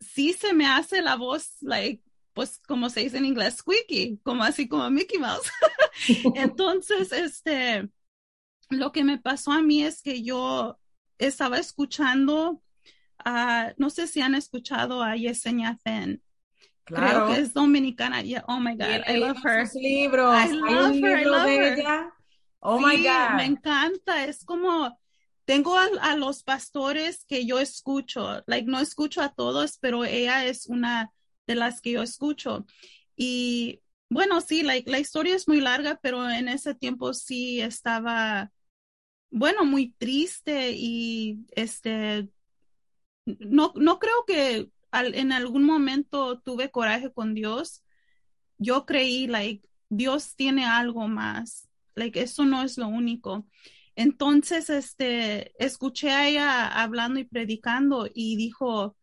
sí 0.00 0.32
se 0.34 0.52
me 0.52 0.66
hace 0.66 1.02
la 1.02 1.16
voz 1.16 1.56
like 1.62 2.02
pues 2.38 2.60
como 2.68 2.88
se 2.88 3.00
dice 3.00 3.18
en 3.18 3.24
inglés 3.24 3.56
squeaky, 3.56 4.20
como 4.22 4.44
así 4.44 4.68
como 4.68 4.88
Mickey 4.90 5.18
Mouse. 5.18 5.50
Entonces, 6.36 7.10
este 7.10 7.88
lo 8.70 8.92
que 8.92 9.02
me 9.02 9.18
pasó 9.18 9.50
a 9.50 9.60
mí 9.60 9.82
es 9.82 10.02
que 10.02 10.22
yo 10.22 10.78
estaba 11.18 11.58
escuchando, 11.58 12.62
no 13.76 13.90
sé 13.90 14.06
si 14.06 14.20
han 14.20 14.36
escuchado 14.36 15.02
a 15.02 15.16
Yesenia 15.16 15.76
Fen, 15.82 16.22
Creo 16.84 17.26
que 17.26 17.40
es 17.40 17.52
dominicana. 17.52 18.22
Yeah, 18.22 18.44
oh 18.46 18.60
my 18.60 18.76
God, 18.76 19.02
I 19.08 19.18
love 19.18 19.44
her. 19.44 19.66
Sus 19.66 19.82
libros. 19.82 20.32
I 20.32 20.52
love 20.52 20.92
Hay 20.92 21.02
her, 21.02 21.24
de 21.24 21.74
ella. 21.74 22.12
Oh 22.60 22.78
my 22.78 22.96
God. 23.02 23.34
Me 23.34 23.46
encanta. 23.46 24.24
Es 24.24 24.44
como 24.44 24.96
tengo 25.44 25.76
a, 25.76 26.14
los 26.14 26.44
pastores 26.44 27.24
que 27.26 27.44
yo 27.44 27.58
escucho. 27.58 28.44
Like 28.46 28.70
no 28.70 28.78
escucho 28.78 29.22
a 29.22 29.30
todos, 29.30 29.76
pero 29.78 30.04
ella 30.04 30.44
es 30.44 30.66
una 30.66 31.10
de 31.48 31.56
las 31.56 31.80
que 31.80 31.92
yo 31.92 32.02
escucho. 32.02 32.66
Y 33.16 33.80
bueno, 34.10 34.40
sí, 34.40 34.62
like, 34.62 34.88
la 34.88 35.00
historia 35.00 35.34
es 35.34 35.48
muy 35.48 35.60
larga, 35.60 35.98
pero 36.00 36.30
en 36.30 36.46
ese 36.48 36.74
tiempo 36.74 37.14
sí 37.14 37.60
estaba, 37.60 38.52
bueno, 39.30 39.64
muy 39.64 39.92
triste 39.98 40.72
y 40.76 41.40
este, 41.56 42.28
no, 43.24 43.72
no 43.74 43.98
creo 43.98 44.24
que 44.26 44.70
en 44.92 45.32
algún 45.32 45.64
momento 45.64 46.40
tuve 46.40 46.70
coraje 46.70 47.12
con 47.12 47.34
Dios, 47.34 47.82
yo 48.58 48.86
creí, 48.86 49.26
like, 49.26 49.68
Dios 49.88 50.36
tiene 50.36 50.66
algo 50.66 51.08
más, 51.08 51.68
like, 51.94 52.20
eso 52.20 52.44
no 52.44 52.62
es 52.62 52.76
lo 52.78 52.88
único. 52.88 53.46
Entonces, 53.96 54.70
este, 54.70 55.52
escuché 55.64 56.10
a 56.10 56.28
ella 56.28 56.68
hablando 56.68 57.20
y 57.20 57.24
predicando 57.24 58.08
y 58.12 58.36
dijo, 58.36 58.97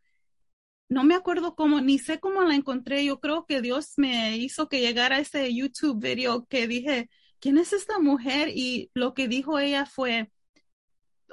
no 0.89 1.03
me 1.03 1.15
acuerdo 1.15 1.55
cómo, 1.55 1.81
ni 1.81 1.99
sé 1.99 2.19
cómo 2.19 2.43
la 2.43 2.55
encontré. 2.55 3.03
Yo 3.05 3.19
creo 3.19 3.45
que 3.45 3.61
Dios 3.61 3.93
me 3.97 4.37
hizo 4.37 4.69
que 4.69 4.81
llegara 4.81 5.19
ese 5.19 5.53
YouTube 5.53 6.01
video 6.01 6.45
que 6.45 6.67
dije, 6.67 7.09
¿quién 7.39 7.57
es 7.57 7.73
esta 7.73 7.99
mujer? 7.99 8.49
Y 8.49 8.91
lo 8.93 9.13
que 9.13 9.27
dijo 9.27 9.59
ella 9.59 9.85
fue, 9.85 10.31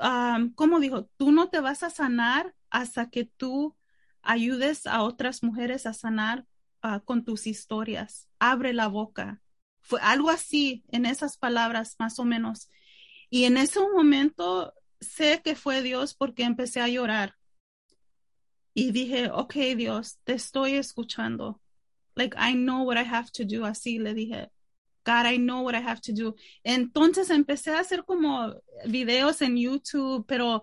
um, 0.01 0.53
¿cómo 0.55 0.81
dijo? 0.81 1.09
Tú 1.17 1.33
no 1.33 1.51
te 1.51 1.61
vas 1.61 1.83
a 1.83 1.91
sanar 1.91 2.55
hasta 2.71 3.11
que 3.11 3.25
tú 3.25 3.77
ayudes 4.23 4.87
a 4.87 5.03
otras 5.03 5.43
mujeres 5.43 5.87
a 5.87 5.93
sanar 5.93 6.47
ah, 6.81 7.01
con 7.01 7.25
tus 7.25 7.47
historias. 7.47 8.29
Abre 8.39 8.73
la 8.73 8.89
boca. 8.89 9.43
Fue 9.81 10.01
algo 10.01 10.31
así 10.31 10.85
en 10.89 11.07
esas 11.07 11.37
palabras, 11.37 11.97
más 11.99 12.19
o 12.19 12.25
menos. 12.25 12.71
Y 13.31 13.45
en 13.45 13.57
ese 13.57 13.81
momento 13.81 14.73
sé 15.01 15.43
que 15.43 15.57
fue 15.57 15.83
Dios 15.83 16.15
porque 16.15 16.45
empecé 16.45 16.81
a 16.81 16.89
llorar. 16.89 17.35
Y 18.75 18.93
dije, 18.93 19.31
ok, 19.31 19.55
Dios, 19.77 20.19
te 20.25 20.35
estoy 20.35 20.75
escuchando. 20.75 21.61
Like, 22.15 22.37
I 22.39 22.55
know 22.55 22.85
what 22.85 22.97
I 22.97 23.05
have 23.05 23.31
to 23.33 23.45
do. 23.45 23.65
Así 23.65 23.99
le 23.99 24.15
dije, 24.15 24.51
God, 25.05 25.27
I 25.27 25.39
know 25.39 25.63
what 25.63 25.75
I 25.75 25.83
have 25.83 26.01
to 26.03 26.13
do. 26.13 26.37
Entonces 26.65 27.31
empecé 27.31 27.73
a 27.73 27.81
hacer 27.81 28.05
como 28.05 28.55
videos 28.87 29.43
en 29.43 29.57
YouTube, 29.57 30.25
pero 30.27 30.63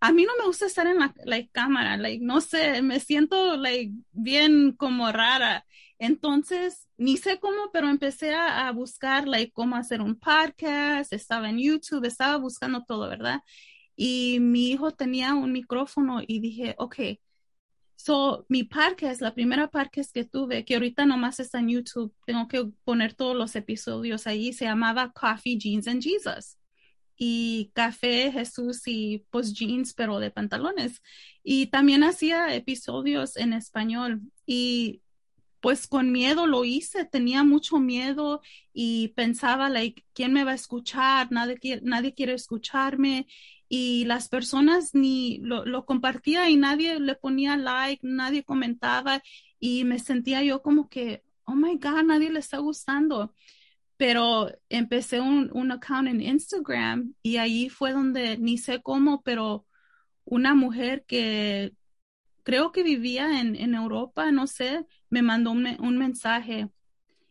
a 0.00 0.12
mí 0.12 0.24
no 0.24 0.32
me 0.38 0.46
gusta 0.46 0.66
estar 0.66 0.86
en 0.86 0.98
la 0.98 1.46
cámara, 1.52 1.96
like, 1.98 2.24
no 2.24 2.40
sé, 2.40 2.80
me 2.82 3.00
siento 3.00 3.56
like, 3.56 3.92
bien 4.12 4.72
como 4.72 5.12
rara. 5.12 5.66
Entonces, 5.98 6.88
ni 6.96 7.18
sé 7.18 7.38
cómo, 7.38 7.70
pero 7.72 7.88
empecé 7.90 8.34
a, 8.34 8.70
buscar 8.72 9.28
like, 9.28 9.52
cómo 9.52 9.76
hacer 9.76 10.00
un 10.00 10.18
podcast, 10.18 11.12
estaba 11.12 11.50
en 11.50 11.58
YouTube, 11.58 12.06
estaba 12.06 12.36
buscando 12.38 12.84
todo, 12.84 13.08
¿verdad? 13.08 13.42
Y 13.96 14.38
mi 14.40 14.70
hijo 14.70 14.92
tenía 14.92 15.34
un 15.34 15.52
micrófono 15.52 16.22
y 16.26 16.40
dije, 16.40 16.74
ok, 16.78 16.96
so 18.02 18.46
mi 18.48 18.64
podcast, 18.64 19.20
la 19.20 19.34
primera 19.34 19.68
podcast 19.68 20.12
que 20.12 20.24
tuve, 20.24 20.64
que 20.64 20.74
ahorita 20.74 21.04
nomás 21.04 21.38
está 21.38 21.58
en 21.58 21.68
YouTube, 21.68 22.14
tengo 22.24 22.48
que 22.48 22.64
poner 22.84 23.14
todos 23.14 23.36
los 23.36 23.54
episodios 23.56 24.26
ahí, 24.26 24.52
se 24.52 24.64
llamaba 24.64 25.12
Coffee, 25.12 25.58
Jeans 25.58 25.86
and 25.86 26.02
Jesus. 26.02 26.56
Y 27.22 27.70
café, 27.74 28.32
Jesús 28.32 28.80
y 28.86 29.26
pues 29.28 29.52
jeans, 29.52 29.92
pero 29.92 30.18
de 30.18 30.30
pantalones. 30.30 31.02
Y 31.42 31.66
también 31.66 32.02
hacía 32.02 32.54
episodios 32.54 33.36
en 33.36 33.52
español. 33.52 34.22
Y 34.46 35.02
pues 35.60 35.86
con 35.86 36.10
miedo 36.10 36.46
lo 36.46 36.64
hice, 36.64 37.04
tenía 37.04 37.44
mucho 37.44 37.78
miedo 37.78 38.40
y 38.72 39.08
pensaba, 39.08 39.68
like, 39.68 40.02
¿quién 40.14 40.32
me 40.32 40.44
va 40.44 40.52
a 40.52 40.54
escuchar? 40.54 41.30
Nadie, 41.30 41.80
nadie 41.82 42.14
quiere 42.14 42.32
escucharme 42.32 43.26
y 43.72 44.04
las 44.04 44.28
personas 44.28 44.96
ni 44.96 45.38
lo, 45.38 45.86
compartía 45.86 46.50
y 46.50 46.56
nadie 46.56 46.98
le 46.98 47.14
ponía 47.14 47.56
like, 47.56 48.04
nadie 48.04 48.42
comentaba 48.42 49.22
y 49.60 49.84
me 49.84 50.00
sentía 50.00 50.42
yo 50.42 50.60
como 50.60 50.88
que, 50.88 51.22
oh 51.44 51.54
my 51.54 51.76
God, 51.76 52.02
nadie 52.02 52.30
le 52.30 52.40
está 52.40 52.58
gustando. 52.58 53.32
Pero 53.96 54.50
empecé 54.70 55.20
un, 55.20 55.50
un 55.52 55.70
account 55.70 56.08
en 56.08 56.20
Instagram 56.20 57.14
y 57.22 57.36
ahí 57.36 57.68
fue 57.68 57.92
donde 57.92 58.38
ni 58.38 58.58
sé 58.58 58.82
cómo, 58.82 59.22
pero 59.22 59.66
una 60.24 60.54
mujer 60.56 61.04
que 61.06 61.72
creo 62.42 62.72
que 62.72 62.82
vivía 62.82 63.40
en, 63.40 63.54
en 63.54 63.74
Europa, 63.74 64.32
no 64.32 64.48
sé, 64.48 64.84
me 65.10 65.22
mandó 65.22 65.52
un, 65.52 65.64
un, 65.78 65.96
mensaje 65.96 66.70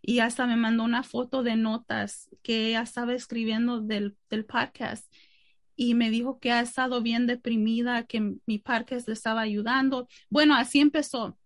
y 0.01 0.19
hasta 0.19 0.47
me 0.47 0.55
mandó 0.55 0.85
una 0.85 1.03
foto 1.03 1.43
de 1.43 1.57
notas 1.57 2.29
que 2.43 2.67
ella 2.67 2.83
estaba 2.83 3.13
escribiendo 3.13 3.81
del, 3.81 4.15
del 4.29 4.45
podcast 4.45 5.11
y 5.81 5.93
me 5.93 6.09
dijo 6.09 6.39
que 6.41 6.51
ha 6.51 6.59
estado 6.59 7.01
bien 7.01 7.25
deprimida, 7.25 8.03
que 8.03 8.35
mi 8.45 8.57
podcast 8.59 9.07
le 9.07 9.13
estaba 9.13 9.39
ayudando. 9.39 10.09
Bueno, 10.29 10.55
así 10.55 10.81
empezó 10.81 11.37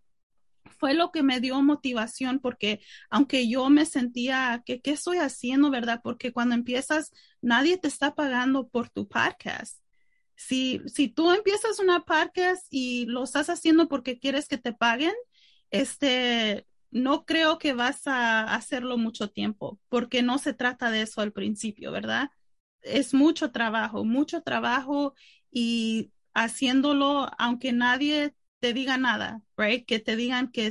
fue 0.79 0.95
lo 0.95 1.11
que 1.11 1.21
me 1.21 1.39
dio 1.39 1.61
motivación 1.61 2.39
porque 2.39 2.81
aunque 3.11 3.47
yo 3.47 3.69
me 3.69 3.85
sentía 3.85 4.63
que 4.65 4.81
qué 4.81 4.91
estoy 4.91 5.17
haciendo, 5.17 5.69
¿verdad? 5.69 6.01
Porque 6.03 6.33
cuando 6.33 6.55
empiezas, 6.55 7.11
nadie 7.41 7.77
te 7.77 7.87
está 7.87 8.15
pagando 8.15 8.67
por 8.67 8.89
tu 8.89 9.07
podcast. 9.07 9.79
Si, 10.35 10.81
si 10.87 11.09
tú 11.09 11.31
empiezas 11.31 11.79
una 11.79 12.01
podcast 12.01 12.65
y 12.71 13.05
lo 13.05 13.23
estás 13.23 13.51
haciendo 13.51 13.87
porque 13.87 14.17
quieres 14.17 14.47
que 14.47 14.57
te 14.57 14.73
paguen, 14.73 15.13
este, 15.69 16.65
no 16.89 17.23
creo 17.25 17.59
que 17.59 17.73
vas 17.73 18.07
a 18.07 18.55
hacerlo 18.55 18.97
mucho 18.97 19.29
tiempo, 19.29 19.79
porque 19.89 20.23
no 20.23 20.39
se 20.39 20.53
trata 20.53 20.89
de 20.89 21.03
eso 21.03 21.21
al 21.21 21.31
principio, 21.33 21.91
¿verdad? 21.91 22.29
Es 22.83 23.13
mucho 23.13 23.51
trabajo, 23.51 24.03
mucho 24.05 24.41
trabajo 24.41 25.15
y 25.51 26.11
haciéndolo, 26.33 27.29
aunque 27.37 27.71
nadie 27.73 28.35
te 28.59 28.73
diga 28.73 28.97
nada, 28.97 29.41
right? 29.57 29.85
Que 29.85 29.99
te 29.99 30.15
digan 30.15 30.51
que 30.51 30.67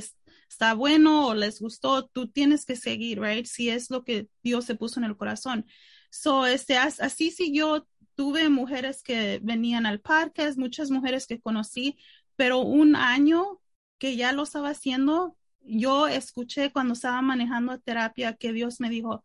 está 0.49 0.73
bueno 0.73 1.27
o 1.27 1.33
les 1.33 1.59
gustó, 1.59 2.05
tú 2.07 2.27
tienes 2.27 2.65
que 2.65 2.75
seguir, 2.75 3.19
right? 3.21 3.45
Si 3.45 3.69
es 3.69 3.89
lo 3.89 4.03
que 4.03 4.27
Dios 4.43 4.65
se 4.65 4.75
puso 4.75 4.99
en 4.99 5.05
el 5.05 5.17
corazón. 5.17 5.65
So, 6.09 6.45
este, 6.45 6.77
así 6.77 7.31
sí 7.31 7.53
yo 7.53 7.87
tuve 8.15 8.49
mujeres 8.49 9.01
que 9.03 9.39
venían 9.41 9.85
al 9.85 9.99
parque, 9.99 10.51
muchas 10.57 10.91
mujeres 10.91 11.27
que 11.27 11.41
conocí, 11.41 11.97
pero 12.35 12.59
un 12.59 12.95
año 12.95 13.59
que 13.97 14.15
ya 14.15 14.31
lo 14.31 14.43
estaba 14.43 14.69
haciendo, 14.69 15.37
yo 15.61 16.07
escuché 16.07 16.71
cuando 16.71 16.93
estaba 16.93 17.21
manejando 17.21 17.79
terapia 17.79 18.35
que 18.35 18.53
Dios 18.53 18.79
me 18.79 18.89
dijo, 18.89 19.23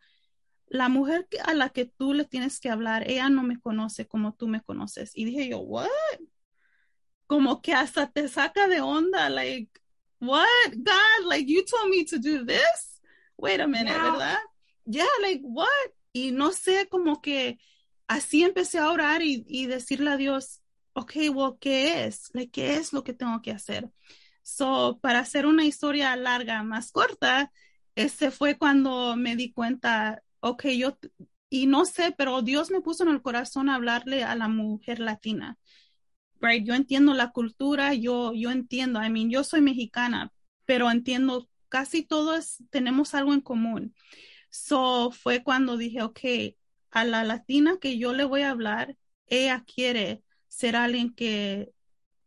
la 0.71 0.89
mujer 0.89 1.29
a 1.45 1.55
la 1.55 1.71
que 1.71 1.85
tú 1.85 2.15
le 2.15 2.25
tienes 2.25 2.61
que 2.61 2.71
hablar, 2.71 3.11
ella 3.11 3.29
no 3.29 3.43
me 3.43 3.61
conoce 3.61 4.07
como 4.07 4.35
tú 4.35 4.49
me 4.49 4.63
conoces. 4.63 5.13
Y 5.15 5.25
dije 5.25 5.49
yo, 5.49 5.59
what? 5.61 5.89
como 7.29 7.61
que 7.61 7.75
hasta 7.75 8.11
te 8.11 8.27
saca 8.27 8.67
de 8.69 8.81
onda, 8.81 9.29
like, 9.29 9.71
what, 10.19 10.73
God, 10.75 11.27
like, 11.27 11.47
you 11.47 11.63
told 11.63 11.91
me 11.91 12.05
to 12.05 12.19
do 12.19 12.45
this? 12.45 13.01
Wait 13.37 13.61
a 13.61 13.69
minute, 13.69 13.93
¿verdad? 13.93 14.39
Yeah, 14.87 15.05
like, 15.21 15.43
what? 15.45 15.69
Y 16.13 16.33
no 16.33 16.51
sé, 16.53 16.89
como 16.89 17.21
que 17.21 17.59
así 18.09 18.43
empecé 18.43 18.79
a 18.79 18.91
orar 18.91 19.23
y, 19.23 19.45
y 19.47 19.67
decirle 19.67 20.11
a 20.11 20.17
Dios, 20.17 20.63
ok, 20.95 21.13
well, 21.35 21.59
¿qué 21.61 22.07
es? 22.07 22.31
Like, 22.33 22.51
¿Qué 22.51 22.77
es 22.77 22.95
lo 22.95 23.05
que 23.05 23.13
tengo 23.13 23.43
que 23.43 23.53
hacer? 23.53 23.91
So, 24.43 24.99
para 25.03 25.19
hacer 25.19 25.45
una 25.45 25.67
historia 25.67 26.17
larga, 26.17 26.63
más 26.63 26.91
corta, 26.91 27.53
ese 27.95 28.31
fue 28.31 28.57
cuando 28.57 29.17
me 29.17 29.37
di 29.37 29.53
cuenta, 29.53 30.23
ok, 30.41 30.67
yo, 30.77 30.99
y 31.51 31.67
no 31.67 31.85
sé, 31.85 32.15
pero 32.17 32.43
Dios 32.43 32.71
me 32.71 32.81
puso 32.81 33.05
en 33.05 33.11
el 33.11 33.23
corazón 33.23 33.69
hablarle 33.69 34.25
a 34.25 34.35
la 34.35 34.49
mujer 34.49 35.01
latina 35.01 35.59
right? 36.41 36.65
Yo 36.65 36.75
entiendo 36.75 37.15
la 37.15 37.31
cultura, 37.31 37.95
yo, 37.95 38.33
yo 38.35 38.51
entiendo, 38.51 39.03
I 39.03 39.11
mean, 39.11 39.31
yo 39.31 39.45
soy 39.45 39.61
mexicana, 39.61 40.33
pero 40.65 40.91
entiendo 40.91 41.49
casi 41.69 42.03
todos 42.03 42.63
tenemos 42.71 43.15
algo 43.15 43.35
en 43.35 43.41
común. 43.41 43.95
So 44.51 45.11
fue 45.11 45.43
cuando 45.43 45.77
dije, 45.77 46.03
ok, 46.03 46.21
a 46.91 47.05
la 47.05 47.25
latina 47.25 47.79
que 47.81 47.99
yo 47.99 48.13
le 48.13 48.25
voy 48.25 48.43
a 48.43 48.51
hablar, 48.51 48.97
ella 49.27 49.65
quiere 49.67 50.23
ser 50.49 50.77
alguien 50.77 51.15
que 51.15 51.73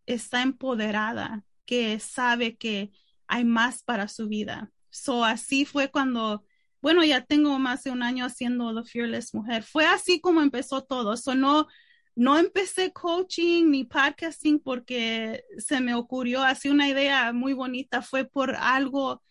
está 0.06 0.44
empoderada, 0.44 1.44
que 1.65 2.00
sabe 2.00 2.58
que 2.58 2.91
hay 3.27 3.44
más 3.46 3.84
para 3.84 4.08
su 4.08 4.27
vida. 4.27 4.72
So 4.89 5.25
así 5.25 5.65
fue 5.65 5.89
cuando, 5.89 6.44
bueno, 6.82 7.04
ya 7.04 7.22
tengo 7.22 7.58
más 7.60 7.84
de 7.84 7.92
un 7.92 8.04
año 8.04 8.26
haciendo 8.26 8.74
The 8.74 8.90
Fearless 8.90 9.34
Mujer. 9.34 9.64
Fue 9.64 9.86
así 9.86 10.20
como 10.20 10.42
empezó 10.42 10.84
todo. 10.84 11.16
So 11.16 11.36
no, 11.36 11.68
no 12.16 12.38
empecé 12.38 12.92
coaching 12.92 13.70
ni 13.70 13.84
podcasting 13.86 14.60
porque 14.60 15.44
se 15.58 15.80
me 15.80 15.94
ocurrió 15.94 16.44
así 16.44 16.70
una 16.70 16.88
idea 16.88 17.32
muy 17.34 17.54
bonita, 17.54 18.02
fue 18.02 18.26
por 18.26 18.56
algo, 18.56 19.24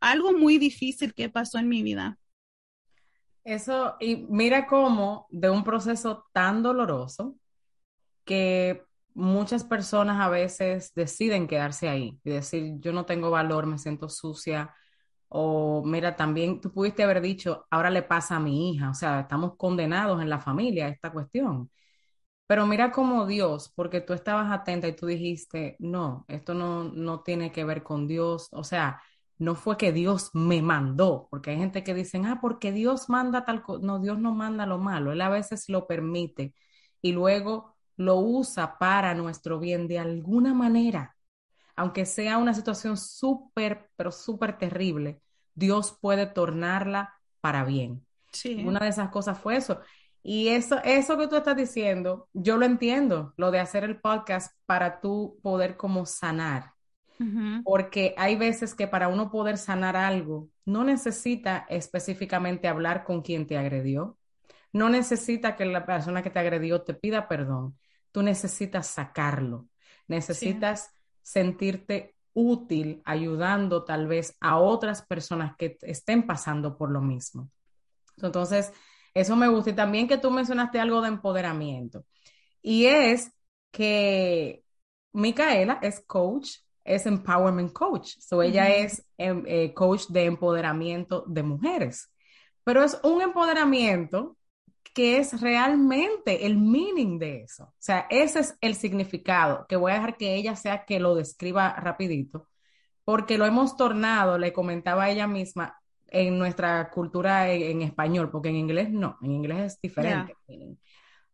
algo 0.00 0.32
muy 0.32 0.58
difícil 0.58 1.14
que 1.14 1.28
pasó 1.28 1.58
en 1.58 1.68
mi 1.68 1.82
vida. 1.82 2.18
Eso, 3.44 3.96
y 4.00 4.26
mira 4.30 4.66
cómo 4.66 5.26
de 5.30 5.50
un 5.50 5.64
proceso 5.64 6.24
tan 6.32 6.62
doloroso 6.62 7.36
que 8.24 8.82
muchas 9.12 9.64
personas 9.64 10.20
a 10.20 10.28
veces 10.28 10.92
deciden 10.94 11.46
quedarse 11.46 11.88
ahí 11.88 12.18
y 12.24 12.30
decir, 12.30 12.74
yo 12.78 12.92
no 12.92 13.04
tengo 13.04 13.30
valor, 13.30 13.66
me 13.66 13.78
siento 13.78 14.08
sucia. 14.08 14.74
O 15.36 15.82
mira, 15.84 16.14
también 16.16 16.60
tú 16.60 16.72
pudiste 16.72 17.02
haber 17.02 17.20
dicho, 17.20 17.66
ahora 17.70 17.90
le 17.90 18.02
pasa 18.02 18.36
a 18.36 18.40
mi 18.40 18.70
hija. 18.72 18.90
O 18.90 18.94
sea, 18.94 19.20
estamos 19.20 19.56
condenados 19.56 20.22
en 20.22 20.30
la 20.30 20.40
familia 20.40 20.86
a 20.86 20.88
esta 20.90 21.12
cuestión. 21.12 21.70
Pero 22.46 22.66
mira 22.66 22.92
cómo 22.92 23.26
Dios, 23.26 23.72
porque 23.74 24.00
tú 24.02 24.12
estabas 24.12 24.52
atenta 24.52 24.86
y 24.88 24.94
tú 24.96 25.06
dijiste, 25.06 25.76
no, 25.78 26.24
esto 26.28 26.54
no, 26.54 26.84
no 26.84 27.22
tiene 27.22 27.50
que 27.52 27.64
ver 27.64 27.82
con 27.82 28.06
Dios. 28.06 28.48
O 28.52 28.64
sea, 28.64 29.00
no 29.38 29.54
fue 29.54 29.76
que 29.78 29.92
Dios 29.92 30.30
me 30.34 30.60
mandó, 30.62 31.26
porque 31.30 31.50
hay 31.52 31.56
gente 31.58 31.82
que 31.84 31.94
dicen, 31.94 32.26
ah, 32.26 32.38
porque 32.40 32.70
Dios 32.72 33.08
manda 33.08 33.44
tal 33.44 33.62
cosa. 33.62 33.84
No, 33.84 33.98
Dios 34.00 34.18
no 34.18 34.34
manda 34.34 34.66
lo 34.66 34.78
malo, 34.78 35.12
Él 35.12 35.20
a 35.22 35.30
veces 35.30 35.68
lo 35.68 35.86
permite 35.86 36.54
y 37.02 37.12
luego 37.12 37.74
lo 37.96 38.16
usa 38.18 38.78
para 38.78 39.14
nuestro 39.14 39.58
bien 39.58 39.88
de 39.88 39.98
alguna 39.98 40.52
manera. 40.54 41.16
Aunque 41.76 42.06
sea 42.06 42.38
una 42.38 42.54
situación 42.54 42.96
súper, 42.96 43.90
pero 43.96 44.12
súper 44.12 44.58
terrible, 44.58 45.20
Dios 45.54 45.96
puede 46.00 46.26
tornarla 46.26 47.14
para 47.40 47.64
bien. 47.64 48.04
Sí. 48.32 48.64
Una 48.64 48.80
de 48.80 48.88
esas 48.88 49.10
cosas 49.10 49.38
fue 49.38 49.56
eso. 49.56 49.80
Y 50.22 50.48
eso, 50.48 50.80
eso 50.84 51.18
que 51.18 51.28
tú 51.28 51.36
estás 51.36 51.56
diciendo, 51.56 52.28
yo 52.32 52.56
lo 52.56 52.64
entiendo, 52.64 53.34
lo 53.36 53.50
de 53.50 53.60
hacer 53.60 53.84
el 53.84 54.00
podcast 54.00 54.56
para 54.64 55.00
tú 55.00 55.38
poder 55.42 55.76
como 55.76 56.06
sanar. 56.06 56.72
Porque 57.64 58.14
hay 58.18 58.34
veces 58.34 58.74
que 58.74 58.88
para 58.88 59.08
uno 59.08 59.30
poder 59.30 59.56
sanar 59.56 59.96
algo, 59.96 60.48
no 60.64 60.82
necesita 60.82 61.64
específicamente 61.68 62.68
hablar 62.68 63.04
con 63.04 63.22
quien 63.22 63.46
te 63.46 63.56
agredió, 63.56 64.18
no 64.72 64.88
necesita 64.88 65.54
que 65.54 65.64
la 65.64 65.86
persona 65.86 66.22
que 66.22 66.30
te 66.30 66.40
agredió 66.40 66.82
te 66.82 66.92
pida 66.92 67.28
perdón, 67.28 67.78
tú 68.10 68.22
necesitas 68.22 68.88
sacarlo, 68.88 69.68
necesitas 70.08 70.92
sentirte 71.24 72.14
útil 72.34 73.02
ayudando 73.04 73.84
tal 73.84 74.06
vez 74.06 74.36
a 74.40 74.58
otras 74.58 75.02
personas 75.02 75.56
que 75.56 75.78
estén 75.82 76.26
pasando 76.26 76.76
por 76.76 76.90
lo 76.90 77.00
mismo. 77.00 77.50
Entonces, 78.22 78.72
eso 79.14 79.36
me 79.36 79.48
gusta. 79.48 79.70
Y 79.70 79.74
también 79.74 80.06
que 80.06 80.18
tú 80.18 80.30
mencionaste 80.30 80.78
algo 80.78 81.00
de 81.00 81.08
empoderamiento. 81.08 82.04
Y 82.60 82.86
es 82.86 83.32
que 83.70 84.64
Micaela 85.12 85.78
es 85.82 86.00
coach, 86.06 86.58
es 86.84 87.06
empowerment 87.06 87.72
coach. 87.72 88.16
So 88.18 88.42
ella 88.42 88.68
es 88.68 89.06
em, 89.16 89.44
eh, 89.46 89.72
coach 89.72 90.06
de 90.08 90.24
empoderamiento 90.24 91.24
de 91.26 91.42
mujeres. 91.42 92.10
Pero 92.64 92.82
es 92.82 92.98
un 93.02 93.22
empoderamiento 93.22 94.36
que 94.94 95.18
es 95.18 95.40
realmente 95.40 96.46
el 96.46 96.56
meaning 96.56 97.18
de 97.18 97.42
eso. 97.42 97.64
O 97.64 97.74
sea, 97.78 98.06
ese 98.10 98.40
es 98.40 98.56
el 98.60 98.76
significado, 98.76 99.66
que 99.68 99.76
voy 99.76 99.92
a 99.92 99.96
dejar 99.96 100.16
que 100.16 100.36
ella 100.36 100.56
sea 100.56 100.84
que 100.86 101.00
lo 101.00 101.14
describa 101.16 101.74
rapidito, 101.74 102.48
porque 103.04 103.36
lo 103.36 103.44
hemos 103.44 103.76
tornado, 103.76 104.38
le 104.38 104.52
comentaba 104.52 105.10
ella 105.10 105.26
misma, 105.26 105.78
en 106.06 106.38
nuestra 106.38 106.90
cultura 106.90 107.50
en, 107.50 107.82
español, 107.82 108.30
porque 108.30 108.48
en 108.50 108.56
inglés 108.56 108.90
no, 108.90 109.18
en 109.20 109.32
inglés 109.32 109.74
es 109.74 109.80
diferente. 109.80 110.36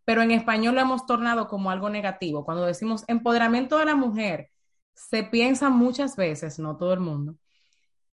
Pero 0.05 0.23
en 0.23 0.31
español 0.31 0.75
lo 0.75 0.81
hemos 0.81 1.05
tornado 1.05 1.47
como 1.49 1.71
algo 1.71 1.90
negativo. 1.90 2.47
Cuando 2.47 2.64
decimos 2.64 3.05
empoderamiento 3.07 3.76
de 3.76 3.85
la 3.85 3.95
mujer, 3.95 4.49
se 4.95 5.23
piensa 5.23 5.69
muchas 5.69 6.17
veces, 6.17 6.59
no 6.59 6.79
todo 6.79 6.95
el 6.95 7.00
mundo, 7.00 7.37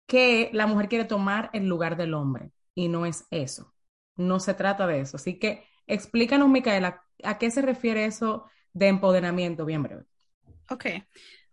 que 0.07 0.49
la 0.55 0.67
mujer 0.67 0.89
quiere 0.89 1.05
tomar 1.05 1.51
el 1.53 1.67
lugar 1.67 1.97
del 1.99 2.15
hombre 2.15 2.51
y 2.75 2.89
no 2.89 3.05
es 3.05 3.27
eso. 3.31 3.74
No 4.17 4.41
se 4.41 4.55
trata 4.55 4.87
de 4.87 5.01
eso. 5.01 5.17
Así 5.17 5.39
que 5.39 5.65
explícanos, 5.87 6.49
Micaela, 6.49 7.03
¿a 7.23 7.39
qué 7.39 7.51
se 7.51 7.63
refiere 7.63 8.05
eso 8.05 8.47
de 8.73 8.89
empoderamiento? 8.89 9.65
Bien 9.65 9.83
breve. 9.83 10.05
Ok. 10.71 10.87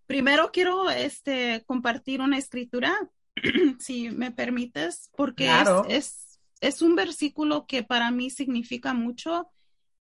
Primero 0.05 0.51
quiero 0.51 0.89
este, 0.89 1.63
compartir 1.65 2.21
una 2.21 2.37
escritura 2.37 2.97
si 3.79 4.09
me 4.09 4.31
permites, 4.31 5.09
porque 5.15 5.49
es, 5.87 6.39
es, 6.59 6.81
un 6.81 6.95
versículo 6.95 7.65
que 7.65 7.83
para 7.83 8.11
mí 8.11 8.29
significa 8.29 8.93
mucho 8.93 9.49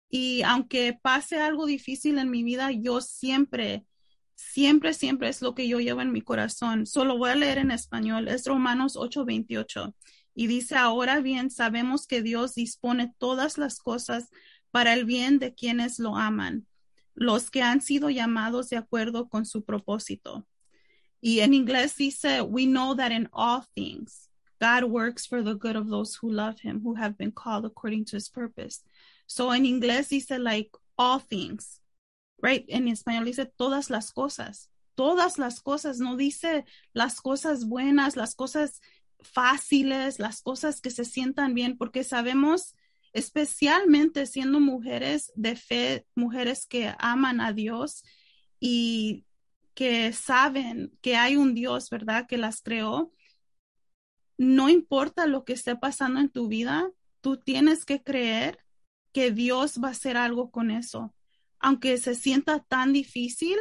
y 0.08 0.42
aunque 0.42 0.98
pase 1.00 1.40
algo 1.40 1.66
difícil 1.66 2.18
en 2.18 2.30
mi 2.30 2.42
vida, 2.42 2.70
yo 2.72 3.00
siempre, 3.00 3.84
siempre, 4.34 4.94
siempre 4.94 5.28
es 5.28 5.42
lo 5.42 5.54
que 5.54 5.68
yo 5.68 5.80
llevo 5.80 6.00
en 6.00 6.12
mi 6.12 6.22
corazón. 6.22 6.86
Solo 6.86 7.18
voy 7.18 7.30
a 7.30 7.36
leer 7.36 7.58
en 7.58 7.70
español, 7.70 8.28
es 8.28 8.46
Romanos 8.46 8.96
8:28 8.96 9.94
y 10.38 10.46
dice, 10.46 10.76
ahora 10.76 11.20
bien, 11.20 11.50
sabemos 11.50 12.06
que 12.06 12.22
Dios 12.22 12.54
dispone 12.54 13.12
todas 13.18 13.58
las 13.58 13.80
cosas 13.80 14.30
para 14.70 14.94
el 14.94 15.04
bien 15.04 15.40
de 15.40 15.52
quienes 15.52 15.98
lo 15.98 16.14
aman, 16.14 16.64
los 17.16 17.50
que 17.50 17.60
han 17.60 17.80
sido 17.80 18.08
llamados 18.08 18.68
de 18.68 18.76
acuerdo 18.76 19.28
con 19.28 19.44
su 19.46 19.64
propósito. 19.64 20.46
Y 21.20 21.40
en 21.40 21.54
inglés 21.54 21.96
dice, 21.96 22.40
we 22.40 22.66
know 22.66 22.94
that 22.94 23.10
in 23.10 23.28
all 23.32 23.64
things, 23.74 24.30
God 24.60 24.84
works 24.84 25.26
for 25.26 25.42
the 25.42 25.56
good 25.56 25.74
of 25.74 25.88
those 25.88 26.16
who 26.22 26.30
love 26.30 26.60
him, 26.62 26.82
who 26.84 26.94
have 26.94 27.16
been 27.18 27.32
called 27.32 27.64
according 27.64 28.04
to 28.04 28.16
his 28.16 28.28
purpose. 28.28 28.84
So 29.26 29.50
en 29.52 29.64
inglés 29.64 30.10
dice 30.10 30.38
like 30.38 30.70
all 30.96 31.18
things, 31.18 31.80
right? 32.40 32.64
En 32.68 32.86
español 32.86 33.24
dice 33.24 33.50
todas 33.58 33.90
las 33.90 34.12
cosas, 34.12 34.68
todas 34.94 35.36
las 35.36 35.60
cosas, 35.60 35.98
no 35.98 36.16
dice 36.16 36.64
las 36.94 37.20
cosas 37.20 37.64
buenas, 37.64 38.16
las 38.16 38.36
cosas 38.36 38.80
fáciles, 39.20 40.18
las 40.18 40.42
cosas 40.42 40.80
que 40.80 40.90
se 40.90 41.04
sientan 41.04 41.54
bien, 41.54 41.76
porque 41.76 42.04
sabemos, 42.04 42.74
especialmente 43.12 44.26
siendo 44.26 44.60
mujeres 44.60 45.32
de 45.34 45.56
fe, 45.56 46.06
mujeres 46.14 46.66
que 46.66 46.94
aman 46.98 47.40
a 47.40 47.52
Dios 47.52 48.04
y 48.60 49.24
que 49.74 50.12
saben 50.12 50.92
que 51.00 51.16
hay 51.16 51.36
un 51.36 51.54
Dios, 51.54 51.90
¿verdad? 51.90 52.26
Que 52.26 52.36
las 52.36 52.62
creó. 52.62 53.12
No 54.36 54.68
importa 54.68 55.26
lo 55.26 55.44
que 55.44 55.52
esté 55.52 55.76
pasando 55.76 56.20
en 56.20 56.30
tu 56.30 56.48
vida, 56.48 56.90
tú 57.20 57.38
tienes 57.38 57.84
que 57.84 58.02
creer 58.02 58.58
que 59.12 59.30
Dios 59.30 59.80
va 59.82 59.88
a 59.88 59.92
hacer 59.92 60.16
algo 60.16 60.50
con 60.50 60.70
eso. 60.70 61.14
Aunque 61.60 61.96
se 61.98 62.14
sienta 62.14 62.60
tan 62.60 62.92
difícil, 62.92 63.56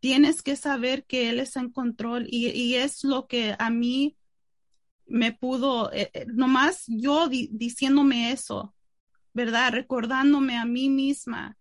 tienes 0.00 0.42
que 0.42 0.56
saber 0.56 1.04
que 1.06 1.28
Él 1.30 1.40
está 1.40 1.60
en 1.60 1.70
control 1.70 2.26
y, 2.28 2.74
es 2.74 3.04
lo 3.04 3.26
que 3.26 3.56
a 3.58 3.70
mí 3.70 4.16
me 5.08 5.32
pudo, 5.32 5.92
eh, 5.92 6.10
eh, 6.12 6.26
nomás 6.28 6.84
yo 6.86 7.28
diciéndome 7.28 8.30
eso, 8.32 8.74
¿verdad? 9.32 9.72
Recordándome 9.72 10.56
a 10.56 10.64
mí 10.64 10.90
misma 10.90 11.56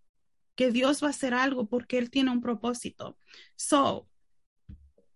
que 0.56 0.72
Dios 0.72 1.02
va 1.02 1.08
a 1.08 1.12
hacer 1.12 1.34
algo 1.34 1.68
porque 1.68 1.98
Él 1.98 2.10
tiene 2.10 2.32
un 2.32 2.42
propósito. 2.42 3.18
So, 3.56 4.08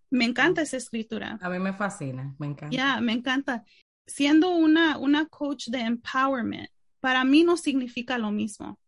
me 0.10 0.26
encanta 0.26 0.62
esa 0.62 0.78
escritura. 0.78 1.40
A 1.42 1.50
mí 1.50 1.60
me 1.60 1.74
fascina, 1.74 2.36
me 2.38 2.48
encanta. 2.48 2.76
Ya, 2.76 3.02
me 3.02 3.14
encanta. 3.14 3.64
Siendo 4.06 4.50
una, 4.50 4.98
una 4.98 5.26
coach 5.28 5.68
de 5.68 5.80
empowerment, 5.80 6.70
para 7.00 7.24
mí 7.24 7.44
no 7.44 7.58
significa 7.58 8.18
lo 8.18 8.32
mismo. 8.32 8.80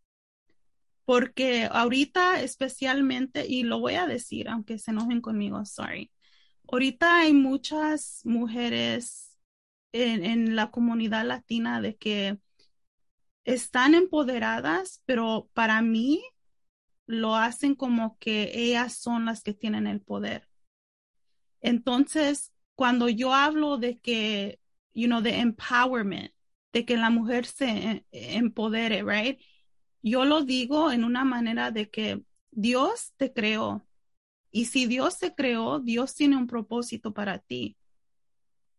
Porque 1.05 1.67
ahorita 1.69 2.41
especialmente, 2.41 3.45
y 3.47 3.63
lo 3.63 3.79
voy 3.79 3.95
a 3.95 4.07
decir, 4.07 4.47
aunque 4.47 4.77
se 4.79 4.91
enojen 4.91 5.21
conmigo, 5.21 5.65
sorry. 5.65 6.11
Ahorita 6.71 7.19
hay 7.19 7.33
muchas 7.33 8.21
mujeres 8.23 9.32
en, 9.93 10.55
la 10.55 10.71
comunidad 10.71 11.25
latina 11.25 11.81
de 11.81 11.95
que 11.95 12.39
están 13.45 13.93
empoderadas, 13.93 15.01
pero 15.05 15.49
para 15.53 15.81
mí 15.81 16.23
lo 17.05 17.35
hacen 17.35 17.75
como 17.75 18.17
que 18.17 18.51
ellas 18.53 18.95
son 18.97 19.25
las 19.25 19.43
que 19.43 19.53
tienen 19.53 19.87
el 19.87 20.01
poder. 20.01 20.49
Entonces, 21.61 22.51
cuando 22.75 23.07
yo 23.07 23.33
hablo 23.33 23.77
de 23.77 23.99
que, 23.99 24.59
you 24.93 25.07
know, 25.07 25.21
de 25.21 25.39
empowerment, 25.39 26.33
de 26.73 26.85
que 26.85 26.97
la 26.97 27.09
mujer 27.09 27.45
se 27.45 28.05
e, 28.11 28.35
empodere, 28.35 29.03
right? 29.03 29.39
Yo 30.01 30.25
lo 30.25 30.43
digo 30.43 30.91
en 30.91 31.03
una 31.03 31.23
manera 31.23 31.71
de 31.71 31.89
que 31.89 32.21
Dios 32.51 33.13
te 33.17 33.31
creó. 33.31 33.85
Y 34.51 34.65
si 34.65 34.85
Dios 34.87 35.19
te 35.19 35.33
creó, 35.33 35.79
Dios 35.79 36.15
tiene 36.15 36.37
un 36.37 36.47
propósito 36.47 37.13
para 37.13 37.39
ti. 37.39 37.77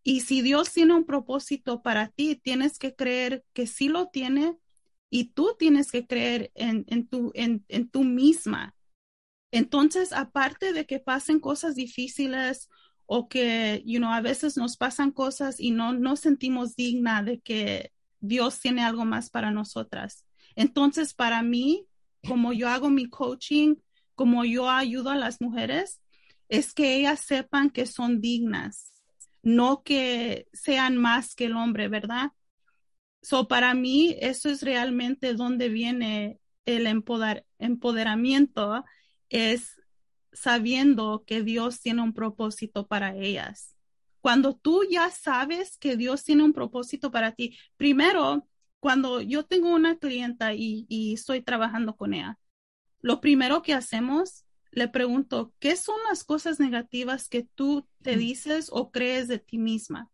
Y 0.05 0.21
si 0.21 0.43
Dios 0.43 0.71
tiene 0.71 0.95
un 0.95 1.05
propósito 1.05 1.83
para 1.83 2.09
ti, 2.09 2.37
tienes 2.37 2.79
que 2.79 2.95
creer 2.95 3.43
que 3.55 3.67
sí 3.67 3.89
lo 3.89 4.09
tiene 4.09 4.57
y 5.11 5.33
tú 5.33 5.57
tienes 5.59 5.91
que 5.91 6.07
creer 6.07 6.53
en, 6.55 6.85
en, 6.89 7.09
tu, 7.09 7.33
en, 7.35 7.65
en 7.69 7.89
tú 7.89 8.05
misma. 8.05 8.75
Entonces, 9.51 10.13
aparte 10.13 10.73
de 10.73 10.85
que 10.85 11.01
pasen 11.01 11.41
cosas 11.41 11.75
difíciles 11.75 12.69
o 13.07 13.29
que, 13.29 13.85
a 14.05 14.21
veces 14.21 14.57
nos 14.57 14.77
pasan 14.77 15.11
cosas 15.11 15.61
y 15.61 15.71
no 15.71 15.93
nos 15.93 16.21
sentimos 16.21 16.77
digna 16.77 17.23
de 17.23 17.41
que 17.41 17.93
Dios 18.21 18.61
tiene 18.61 18.83
algo 18.83 19.05
más 19.05 19.31
para 19.31 19.51
nosotras. 19.51 20.25
Entonces, 20.57 21.15
para 21.15 21.43
mí, 21.43 21.87
como 22.27 22.53
yo 22.53 22.69
hago 22.69 22.91
mi 22.91 23.09
coaching, 23.09 23.77
como 24.15 24.45
yo 24.45 24.69
ayudo 24.71 25.11
a 25.11 25.17
las 25.17 25.41
mujeres, 25.41 26.01
es 26.49 26.73
que 26.73 26.97
ellas 26.97 27.21
sepan 27.21 27.71
que 27.71 27.87
son 27.87 28.21
dignas, 28.21 28.94
no 29.45 29.83
que 29.83 30.49
sean 30.53 30.97
más 30.97 31.35
que 31.35 31.45
el 31.45 31.57
hombre, 31.57 31.89
¿verdad? 31.89 32.33
So, 33.23 33.47
para 33.47 33.75
mí, 33.75 34.17
eso 34.21 34.49
es 34.49 34.63
realmente 34.63 35.35
donde 35.35 35.69
viene 35.69 36.41
el 36.67 36.87
empoderamiento 36.87 38.85
es 39.29 39.81
sabiendo 40.33 41.25
que 41.27 41.43
Dios 41.43 41.81
tiene 41.81 42.03
un 42.03 42.13
propósito 42.13 42.87
para 42.87 43.15
ellas. 43.15 43.77
Cuando 44.21 44.57
tú 44.57 44.83
ya 44.91 45.11
sabes 45.11 45.77
que 45.77 45.97
Dios 45.97 46.25
tiene 46.25 46.43
un 46.43 46.55
propósito 46.55 47.11
para 47.11 47.33
ti, 47.33 47.57
primero, 47.77 48.49
cuando 48.81 49.21
yo 49.21 49.45
tengo 49.45 49.69
una 49.69 49.99
clienta 49.99 50.55
y, 50.55 50.87
y 50.89 51.15
estoy 51.15 51.43
trabajando 51.43 51.97
con 51.97 52.15
ella, 52.15 52.39
lo 53.01 53.21
primero 53.21 53.63
que 53.63 53.75
hacemos, 53.75 54.45
le 54.75 54.89
pregunto, 54.89 55.55
¿qué 55.61 55.77
son 55.77 55.97
las 56.09 56.25
cosas 56.25 56.59
negativas 56.59 57.29
que 57.29 57.47
tú 57.55 57.87
te 58.03 58.17
dices 58.17 58.69
o 58.73 58.91
crees 58.91 59.29
de 59.29 59.39
ti 59.39 59.57
misma? 59.57 60.11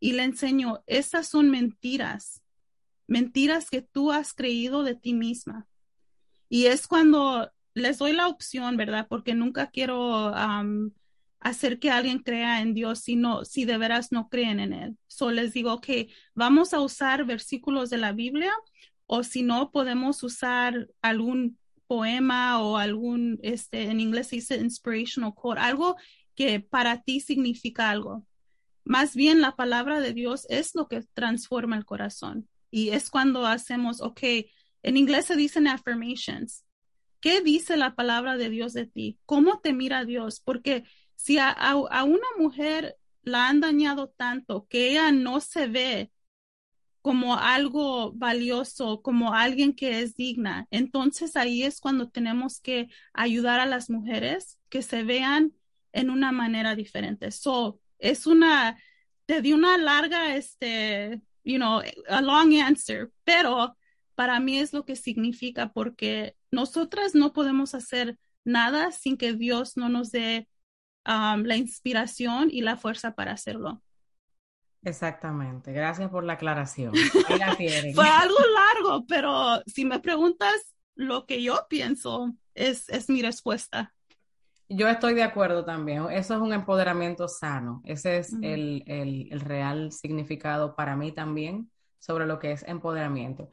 Y 0.00 0.12
le 0.12 0.22
enseño, 0.22 0.82
esas 0.86 1.28
son 1.28 1.50
mentiras, 1.50 2.42
mentiras 3.06 3.68
que 3.68 3.82
tú 3.82 4.10
has 4.10 4.32
creído 4.32 4.82
de 4.82 4.94
ti 4.94 5.12
misma. 5.12 5.66
Y 6.48 6.66
es 6.66 6.86
cuando 6.86 7.52
les 7.74 7.98
doy 7.98 8.14
la 8.14 8.28
opción, 8.28 8.78
¿verdad? 8.78 9.06
Porque 9.08 9.34
nunca 9.34 9.70
quiero 9.70 10.32
hacer 11.40 11.78
que 11.78 11.90
alguien 11.90 12.20
crea 12.20 12.62
en 12.62 12.72
Dios 12.72 13.00
si, 13.00 13.14
no, 13.14 13.44
si 13.44 13.66
de 13.66 13.76
veras 13.76 14.10
no 14.10 14.30
creen 14.30 14.58
en 14.58 14.72
Él. 14.72 14.96
Solo 15.06 15.32
les 15.32 15.52
digo 15.52 15.82
que 15.82 16.08
vamos 16.34 16.72
a 16.72 16.80
usar 16.80 17.26
versículos 17.26 17.90
de 17.90 17.98
la 17.98 18.12
Biblia 18.12 18.54
o 19.04 19.22
si 19.22 19.42
no, 19.42 19.70
podemos 19.70 20.22
usar 20.22 20.88
algún 21.02 21.58
poema 21.88 22.62
o 22.62 22.76
algún, 22.76 23.40
este, 23.42 23.84
en 23.84 23.98
inglés 23.98 24.28
se 24.28 24.36
dice 24.36 24.56
inspirational 24.56 25.34
quote, 25.34 25.60
algo 25.60 25.96
que 26.36 26.60
para 26.60 27.02
ti 27.02 27.18
significa 27.18 27.90
algo. 27.90 28.24
Más 28.84 29.16
bien 29.16 29.40
la 29.40 29.56
palabra 29.56 30.00
de 30.00 30.12
Dios 30.12 30.46
es 30.48 30.74
lo 30.74 30.86
que 30.86 31.02
transforma 31.14 31.76
el 31.76 31.84
corazón. 31.84 32.48
Y 32.70 32.90
es 32.90 33.10
cuando 33.10 33.46
hacemos, 33.46 34.00
ok, 34.00 34.20
en 34.82 34.96
inglés 34.96 35.26
se 35.26 35.36
dicen 35.36 35.66
affirmations. 35.66 36.64
¿Qué 37.20 37.40
dice 37.40 37.76
la 37.76 37.94
palabra 37.94 38.36
de 38.36 38.48
Dios 38.48 38.72
de 38.74 38.86
ti? 38.86 39.18
¿Cómo 39.26 39.60
te 39.60 39.72
mira 39.72 40.04
Dios? 40.04 40.40
Porque 40.40 40.84
si 41.16 41.38
a, 41.38 41.74
una 41.74 42.28
mujer 42.38 42.96
la 43.22 43.48
han 43.48 43.60
dañado 43.60 44.08
tanto 44.16 44.66
que 44.68 44.90
ella 44.90 45.10
no 45.10 45.40
se 45.40 45.66
ve 45.66 46.12
como 47.02 47.36
algo 47.36 48.12
valioso, 48.12 49.02
como 49.02 49.34
alguien 49.34 49.74
que 49.74 50.02
es 50.02 50.14
digna, 50.14 50.66
entonces 50.70 51.36
ahí 51.36 51.62
es 51.62 51.80
cuando 51.80 52.10
tenemos 52.10 52.60
que 52.60 52.88
ayudar 53.12 53.60
a 53.60 53.66
las 53.66 53.88
mujeres 53.88 54.58
que 54.68 54.82
se 54.82 55.04
vean 55.04 55.52
en 55.92 56.10
una 56.10 56.32
manera 56.32 56.74
diferente. 56.74 57.30
So, 57.30 57.80
es 57.98 58.26
una, 58.26 58.78
te 59.26 59.42
di 59.42 59.52
una 59.52 59.78
larga, 59.78 60.34
este, 60.36 61.22
you 61.44 61.56
know, 61.56 61.80
a 62.08 62.20
long 62.20 62.54
answer, 62.60 63.10
pero 63.24 63.76
para 64.14 64.40
mí 64.40 64.58
es 64.58 64.72
lo 64.72 64.84
que 64.84 64.96
significa 64.96 65.72
porque 65.72 66.36
nosotras 66.50 67.14
no 67.14 67.32
podemos 67.32 67.74
hacer 67.74 68.18
nada 68.44 68.90
sin 68.92 69.16
que 69.16 69.32
Dios 69.32 69.76
no 69.76 69.88
nos 69.88 70.10
dé 70.10 70.48
um, 71.06 71.44
la 71.44 71.56
inspiración 71.56 72.48
y 72.50 72.62
la 72.62 72.76
fuerza 72.76 73.14
para 73.14 73.32
hacerlo. 73.32 73.82
Exactamente. 74.82 75.72
Gracias 75.72 76.10
por 76.10 76.24
la 76.24 76.34
aclaración. 76.34 76.92
Fue 77.94 78.08
algo 78.08 78.36
largo, 78.84 79.04
pero 79.06 79.62
si 79.66 79.84
me 79.84 80.00
preguntas 80.00 80.74
lo 80.94 81.26
que 81.26 81.42
yo 81.42 81.66
pienso, 81.68 82.32
es, 82.54 82.88
es 82.88 83.08
mi 83.08 83.22
respuesta. 83.22 83.94
Yo 84.68 84.88
estoy 84.88 85.14
de 85.14 85.22
acuerdo 85.22 85.64
también. 85.64 86.10
Eso 86.10 86.34
es 86.34 86.40
un 86.40 86.52
empoderamiento 86.52 87.26
sano. 87.28 87.80
Ese 87.84 88.18
es 88.18 88.34
el, 88.42 88.84
el, 88.86 89.28
el, 89.30 89.40
real 89.40 89.92
significado 89.92 90.76
para 90.76 90.94
mí 90.94 91.12
también 91.12 91.70
sobre 91.98 92.26
lo 92.26 92.38
que 92.38 92.52
es 92.52 92.62
empoderamiento. 92.64 93.48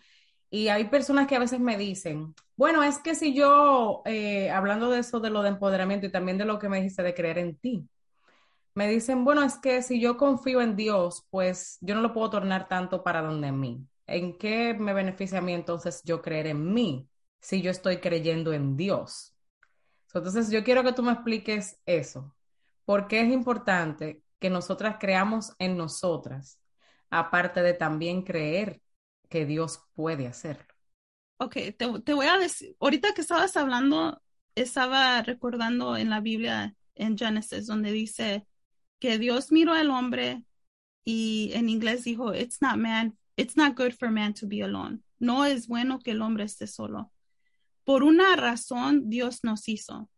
Y 0.49 0.67
hay 0.67 0.85
personas 0.85 1.27
que 1.27 1.35
a 1.35 1.39
veces 1.39 1.59
me 1.59 1.77
dicen, 1.77 2.33
bueno, 2.55 2.83
es 2.83 2.99
que 2.99 3.15
si 3.15 3.33
yo, 3.33 4.01
eh, 4.05 4.49
hablando 4.51 4.89
de 4.89 4.99
eso, 4.99 5.19
de 5.19 5.29
lo 5.29 5.41
de 5.41 5.49
empoderamiento 5.49 6.05
y 6.05 6.11
también 6.11 6.37
de 6.37 6.45
lo 6.45 6.59
que 6.59 6.69
me 6.69 6.77
dijiste 6.77 7.03
de 7.03 7.13
creer 7.13 7.37
en 7.39 7.57
ti, 7.57 7.87
me 8.75 8.87
dicen, 8.87 9.25
bueno, 9.25 9.43
es 9.43 9.57
que 9.57 9.81
si 9.81 9.99
yo 9.99 10.17
confío 10.17 10.61
en 10.61 10.75
Dios, 10.75 11.25
pues 11.29 11.77
yo 11.81 11.95
no 11.95 12.01
lo 12.01 12.13
puedo 12.13 12.29
tornar 12.29 12.67
tanto 12.67 13.03
para 13.03 13.21
donde 13.21 13.51
mí. 13.51 13.87
¿En 14.07 14.37
qué 14.37 14.73
me 14.73 14.93
beneficia 14.93 15.39
a 15.39 15.41
mí 15.41 15.53
entonces 15.53 16.01
yo 16.03 16.21
creer 16.21 16.47
en 16.47 16.73
mí 16.73 17.09
si 17.39 17.61
yo 17.61 17.71
estoy 17.71 17.97
creyendo 17.97 18.53
en 18.53 18.77
Dios? 18.77 19.33
Entonces 20.13 20.51
yo 20.51 20.63
quiero 20.63 20.83
que 20.83 20.93
tú 20.93 21.03
me 21.03 21.11
expliques 21.11 21.79
eso. 21.85 22.35
¿Por 22.85 23.07
qué 23.07 23.21
es 23.21 23.31
importante 23.31 24.21
que 24.39 24.49
nosotras 24.49 24.97
creamos 24.99 25.53
en 25.59 25.77
nosotras, 25.77 26.59
aparte 27.09 27.61
de 27.61 27.73
también 27.73 28.21
creer 28.21 28.81
que 29.29 29.45
Dios 29.45 29.81
puede 29.93 30.27
hacerlo. 30.27 30.65
Ok, 31.37 31.57
te, 31.77 32.13
voy 32.13 32.27
a 32.27 32.37
decir, 32.37 32.75
ahorita 32.79 33.13
que 33.13 33.21
estabas 33.21 33.57
hablando, 33.57 34.21
estaba 34.55 35.21
recordando 35.21 35.97
en 35.97 36.09
la 36.09 36.21
Biblia, 36.21 36.75
en 36.95 37.17
Génesis, 37.17 37.67
donde 37.67 37.91
dice 37.91 38.45
que 38.99 39.17
Dios 39.17 39.51
miró 39.51 39.73
al 39.73 39.89
hombre 39.89 40.43
y 41.03 41.51
en 41.53 41.69
inglés 41.69 42.03
dijo, 42.03 42.33
it's 42.33 42.61
not 42.61 42.77
man, 42.77 43.17
it's 43.35 43.55
not 43.55 43.77
good 43.77 43.93
for 43.93 44.09
man 44.09 44.33
to 44.33 44.47
be 44.47 44.63
alone. 44.63 45.01
No 45.19 45.45
es 45.45 45.67
bueno 45.67 45.99
que 45.99 46.11
el 46.11 46.21
hombre 46.21 46.45
esté 46.45 46.67
solo. 46.67 47.11
Por 47.83 48.03
una 48.03 48.35
razón 48.35 49.09
Dios 49.09 49.43
nos 49.43 49.67
hizo. 49.69 50.09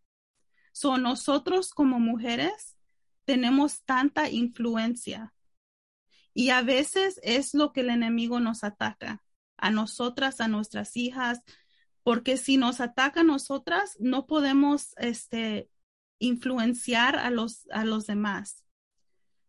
So 0.72 0.98
nosotros 0.98 1.72
como 1.72 2.00
mujeres 2.00 2.78
tenemos 3.26 3.84
tanta 3.84 4.30
influencia 4.30 5.34
y 6.34 6.52
a 6.52 6.62
veces 6.62 7.20
es 7.24 7.56
lo 7.56 7.74
que 7.74 7.82
el 7.82 7.90
enemigo 7.90 8.40
nos 8.40 8.64
ataca, 8.64 9.24
a 9.58 9.72
nosotras, 9.72 10.40
a 10.40 10.48
nuestras 10.48 10.96
hijas, 10.96 11.42
porque 12.04 12.38
si 12.38 12.58
nos 12.58 12.80
ataca 12.80 13.22
a 13.22 13.24
nosotras, 13.24 13.98
no 14.00 14.28
podemos 14.28 14.94
este, 14.98 15.68
influenciar 16.20 17.18
a 17.18 17.32
los, 17.32 17.68
a 17.72 17.86
los 17.86 18.06
demás. 18.06 18.64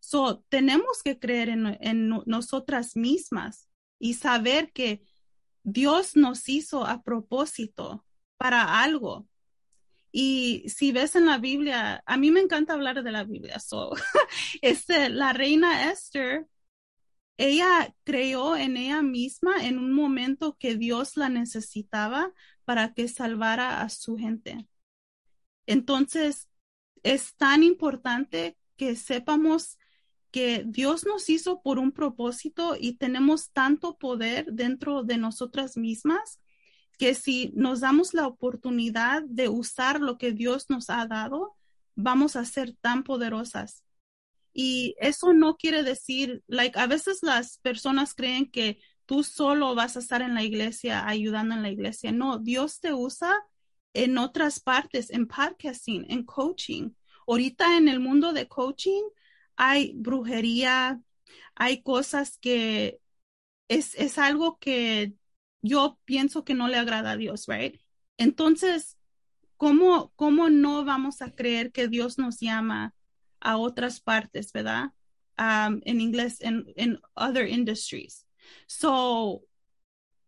So, 0.09 0.43
tenemos 0.49 1.03
que 1.03 1.19
creer 1.19 1.51
en, 1.51 2.09
nosotras 2.25 2.97
mismas 2.97 3.69
y 3.99 4.15
saber 4.15 4.73
que 4.73 5.03
Dios 5.65 6.17
nos 6.17 6.49
hizo 6.49 6.87
a 6.87 7.03
propósito 7.03 8.07
para 8.39 8.81
algo. 8.83 9.29
Y 10.11 10.65
si 10.67 10.93
ves 10.93 11.15
en 11.15 11.27
la 11.27 11.37
Biblia, 11.37 12.03
a 12.07 12.17
mí 12.17 12.31
me 12.31 12.41
encanta 12.41 12.73
hablar 12.73 13.03
de 13.03 13.13
la 13.13 13.25
Biblia. 13.25 13.61
So, 13.61 13.93
este, 14.63 15.11
la 15.11 15.35
reina 15.35 15.91
Esther 15.93 16.47
ella 17.37 17.95
creyó 18.05 18.57
en 18.57 18.79
ella 18.79 19.03
misma 19.03 19.67
en 19.67 19.79
un 19.79 19.93
momento 19.93 20.57
que 20.59 20.77
Dios 20.77 21.19
la 21.19 21.29
necesitaba 21.29 22.33
para 22.65 22.95
que 22.95 23.09
salvara 23.09 23.83
a 23.83 23.91
su 23.91 24.17
gente. 24.17 24.67
Entonces, 25.67 26.49
es 27.03 27.37
tan 27.37 27.63
importante 27.63 28.57
que 28.79 28.97
sepamos 28.97 29.77
que 30.31 30.65
Dios 30.67 31.07
nos 31.07 31.29
hizo 31.31 31.63
por 31.63 31.79
un 31.79 31.93
propósito 31.93 32.77
y 32.79 32.95
tenemos 32.95 33.51
tanto 33.51 33.97
poder 33.97 34.53
dentro 34.53 35.03
de 35.03 35.17
nosotras 35.17 35.77
mismas 35.77 36.41
que 36.99 37.15
si 37.15 37.53
nos 37.55 37.81
damos 37.81 38.13
la 38.13 38.27
oportunidad 38.27 39.23
de 39.23 39.49
usar 39.49 40.01
lo 40.01 40.19
que 40.19 40.33
Dios 40.33 40.69
nos 40.69 40.91
ha 40.91 41.07
dado, 41.07 41.57
vamos 41.95 42.37
a 42.37 42.45
ser 42.45 42.75
tan 42.81 43.05
poderosas. 43.05 43.85
Y 44.53 44.97
eso 44.99 45.33
no 45.33 45.57
quiere 45.57 45.85
decir, 45.85 46.43
like, 46.49 46.79
a 46.79 46.87
veces 46.87 47.21
las 47.23 47.59
personas 47.59 48.15
creen 48.15 48.51
que 48.51 48.81
tú 49.07 49.23
solo 49.23 49.75
vas 49.75 49.97
a 49.97 50.01
estar 50.01 50.21
en 50.21 50.35
la 50.35 50.43
iglesia 50.43 51.07
ayudando 51.07 51.55
en 51.55 51.63
la 51.63 51.71
iglesia. 51.71 52.11
No, 52.11 52.39
Dios 52.39 52.81
te 52.81 52.93
usa 52.93 53.35
en 53.95 54.19
otras 54.19 54.61
partes, 54.61 55.11
en 55.11 55.29
podcasting, 55.29 56.07
en 56.11 56.25
coaching. 56.25 56.91
Ahorita 57.27 57.77
en 57.77 57.89
el 57.89 58.01
mundo 58.01 58.33
de 58.33 58.49
coaching 58.49 59.03
hay 59.59 59.93
brujería, 59.97 61.03
hay 61.57 61.83
cosas 61.83 62.39
que 62.39 63.01
es, 63.67 63.95
es 63.97 64.17
algo 64.17 64.59
que 64.59 65.15
yo 65.63 65.99
pienso 66.05 66.45
que 66.45 66.55
no 66.55 66.69
le 66.69 66.77
agrada 66.77 67.11
a 67.11 67.17
Dios, 67.17 67.47
right? 67.49 67.79
Entonces, 68.17 68.97
¿cómo, 69.57 70.13
¿cómo 70.15 70.49
no 70.49 70.85
vamos 70.85 71.21
a 71.23 71.33
creer 71.33 71.73
que 71.73 71.89
Dios 71.89 72.19
nos 72.19 72.39
llama 72.39 72.95
a 73.41 73.57
otras 73.57 74.01
partes, 74.01 74.53
¿verdad? 74.53 74.93
Um, 75.37 75.81
en 75.85 76.01
inglés, 76.01 76.41
en, 76.41 76.65
en 76.77 77.01
other 77.15 77.49
industries. 77.49 78.27
So, 78.69 79.43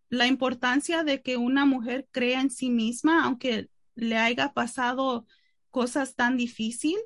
la 0.08 0.26
importancia 0.26 1.04
de 1.04 1.22
que 1.22 1.36
una 1.36 1.66
mujer 1.66 2.08
crea 2.10 2.40
en 2.40 2.50
sí 2.50 2.68
misma, 2.68 3.24
aunque 3.24 3.70
le 3.94 4.16
haya 4.16 4.52
pasado 4.52 5.24
cosas 5.70 6.16
tan 6.16 6.36
difíciles, 6.36 7.00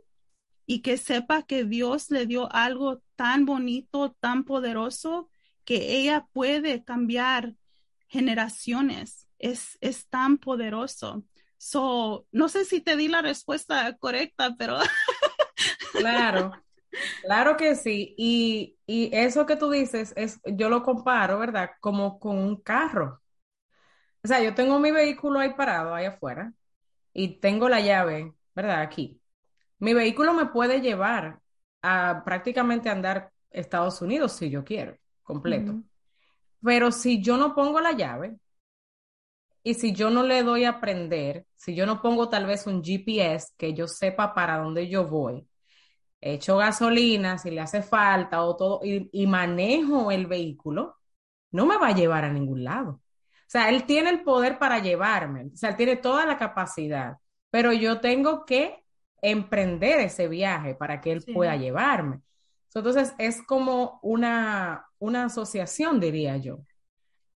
y 0.67 0.81
que 0.81 0.97
sepa 0.97 1.43
que 1.43 1.65
Dios 1.65 2.11
le 2.11 2.27
dio 2.27 2.53
algo 2.53 3.03
tan 3.17 3.45
bonito, 3.45 4.17
tan 4.21 4.45
poderoso, 4.45 5.31
que 5.65 5.99
ella 5.99 6.27
puede 6.33 6.85
cambiar 6.85 7.55
generaciones. 8.09 9.29
Es, 9.39 9.79
es 9.81 10.09
tan 10.09 10.39
poderoso. 10.39 11.25
So, 11.59 12.27
no 12.33 12.49
sé 12.49 12.65
si 12.65 12.81
te 12.81 12.97
di 12.97 13.09
la 13.09 13.23
respuesta 13.23 13.97
correcta, 13.99 14.55
pero 14.59 14.79
Claro, 15.95 16.53
claro 17.23 17.57
que 17.57 17.75
sí. 17.75 18.15
Y, 18.19 18.77
eso 18.87 19.47
que 19.47 19.57
tú 19.57 19.71
dices, 19.71 20.13
es, 20.17 20.41
yo 20.45 20.69
lo 20.69 20.83
comparo, 20.83 21.39
¿verdad? 21.39 21.71
Como 21.81 22.19
con 22.19 22.39
un 22.39 22.61
carro. 22.61 23.23
O 24.23 24.29
sea, 24.29 24.43
yo 24.43 24.55
tengo 24.55 24.79
mi 24.79 24.91
vehículo 24.91 25.39
ahí 25.41 25.55
parado, 25.55 25.95
ahí 25.95 26.07
afuera, 26.07 26.53
y 27.13 27.41
tengo 27.41 27.69
la 27.69 27.81
llave, 27.81 28.35
¿verdad? 28.55 28.81
Aquí. 28.81 29.21
Mi 29.85 29.93
vehículo 29.93 30.33
me 30.33 30.47
puede 30.47 30.81
llevar 30.81 31.41
a 31.83 32.23
prácticamente 32.25 32.89
andar 32.89 33.31
Estados 33.51 34.01
Unidos 34.01 34.33
si 34.33 34.49
yo 34.49 34.65
quiero, 34.65 34.97
completo. 35.23 35.79
Pero 36.63 36.91
si 36.91 37.21
yo 37.23 37.37
no 37.37 37.55
pongo 37.55 37.81
la 37.81 37.93
llave 37.93 38.39
y 39.63 39.75
si 39.75 39.93
yo 39.93 40.09
no 40.09 40.23
le 40.23 40.43
doy 40.43 40.65
a 40.65 40.81
prender, 40.81 41.45
si 41.55 41.75
yo 41.75 41.85
no 41.85 42.01
pongo 42.01 42.31
tal 42.31 42.47
vez 42.47 42.67
un 42.67 42.83
GPS 42.83 43.53
que 43.59 43.75
yo 43.75 43.87
sepa 43.87 44.33
para 44.33 44.57
dónde 44.57 44.89
yo 44.89 45.07
voy, 45.07 45.47
echo 46.19 46.57
gasolina 46.57 47.37
si 47.37 47.51
le 47.51 47.61
hace 47.61 47.83
falta 47.83 48.43
o 48.43 48.57
todo 48.57 48.81
y, 48.83 49.11
y 49.13 49.27
manejo 49.27 50.11
el 50.11 50.27
vehículo, 50.27 50.97
no 51.51 51.67
me 51.67 51.77
va 51.77 51.89
a 51.89 51.95
llevar 51.95 52.25
a 52.25 52.33
ningún 52.33 52.65
lado. 52.65 52.91
O 52.93 53.01
sea, 53.49 53.69
él 53.69 53.85
tiene 53.85 54.09
el 54.09 54.23
poder 54.23 54.59
para 54.59 54.79
llevarme, 54.79 55.51
o 55.53 55.57
sea, 55.57 55.69
él 55.69 55.77
tiene 55.77 55.97
toda 55.97 56.25
la 56.25 56.39
capacidad, 56.39 57.19
pero 57.51 57.75
yo 57.75 58.01
tengo 58.01 58.47
que 58.47 58.84
emprender 59.31 60.01
ese 60.01 60.29
viaje 60.29 60.75
para 60.75 61.01
que 61.01 61.13
él 61.13 61.25
pueda 61.33 61.57
llevarme. 61.57 62.21
Entonces, 62.75 63.15
es 63.19 63.43
como 63.43 64.01
una, 64.03 64.87
una 64.99 65.27
asociación, 65.27 66.01
diría 66.01 66.37
yo, 66.37 66.61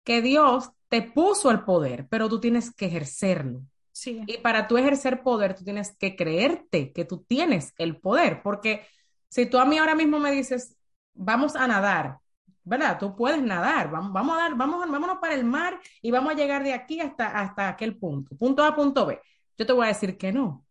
que 0.03 0.21
Dios 0.21 0.71
te 0.87 1.01
puso 1.01 1.51
el 1.51 1.63
poder, 1.63 2.07
pero 2.09 2.29
tú 2.29 2.39
tienes 2.39 2.73
que 2.73 2.85
ejercerlo. 2.85 3.61
Sí. 3.91 4.23
Y 4.27 4.37
para 4.37 4.67
tú 4.67 4.77
ejercer 4.77 5.23
poder, 5.23 5.55
tú 5.55 5.63
tienes 5.63 5.95
que 5.97 6.15
creerte 6.15 6.91
que 6.93 7.05
tú 7.05 7.23
tienes 7.27 7.73
el 7.77 7.97
poder, 7.97 8.41
porque 8.43 8.85
si 9.29 9.45
tú 9.45 9.57
a 9.57 9.65
mí 9.65 9.77
ahora 9.77 9.95
mismo 9.95 10.19
me 10.19 10.31
dices, 10.31 10.77
vamos 11.13 11.55
a 11.55 11.67
nadar, 11.67 12.19
¿verdad? 12.63 12.97
Tú 12.99 13.15
puedes 13.15 13.41
nadar, 13.41 13.91
vamos, 13.91 14.11
vamos 14.11 14.37
a 14.37 14.41
dar, 14.41 14.55
vamos, 14.55 14.89
vámonos 14.89 15.17
para 15.19 15.35
el 15.35 15.45
mar 15.45 15.79
y 16.01 16.11
vamos 16.11 16.33
a 16.33 16.35
llegar 16.35 16.63
de 16.63 16.73
aquí 16.73 16.99
hasta, 16.99 17.27
hasta 17.39 17.69
aquel 17.69 17.97
punto, 17.97 18.35
punto 18.35 18.63
A, 18.63 18.75
punto 18.75 19.05
B. 19.05 19.19
Yo 19.57 19.65
te 19.65 19.73
voy 19.73 19.85
a 19.85 19.89
decir 19.89 20.17
que 20.17 20.31
no, 20.31 20.64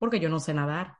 porque 0.00 0.20
yo 0.20 0.30
no 0.30 0.40
sé 0.40 0.54
nadar. 0.54 0.98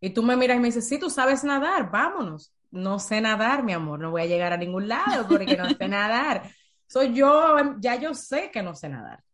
Y 0.00 0.10
tú 0.10 0.22
me 0.22 0.36
miras 0.36 0.56
y 0.58 0.60
me 0.60 0.68
dices, 0.68 0.88
sí, 0.88 0.98
tú 0.98 1.10
sabes 1.10 1.44
nadar, 1.44 1.90
vámonos. 1.90 2.54
No 2.70 2.98
sé 2.98 3.20
nadar, 3.20 3.62
mi 3.62 3.72
amor, 3.72 4.00
no 4.00 4.10
voy 4.10 4.22
a 4.22 4.26
llegar 4.26 4.52
a 4.52 4.56
ningún 4.56 4.88
lado 4.88 5.28
porque 5.28 5.56
no 5.56 5.70
sé 5.70 5.88
nadar. 5.88 6.50
Soy 6.88 7.14
yo, 7.14 7.56
ya 7.80 7.96
yo 7.96 8.14
sé 8.14 8.50
que 8.50 8.62
no 8.62 8.74
sé 8.74 8.88
nadar. 8.88 9.24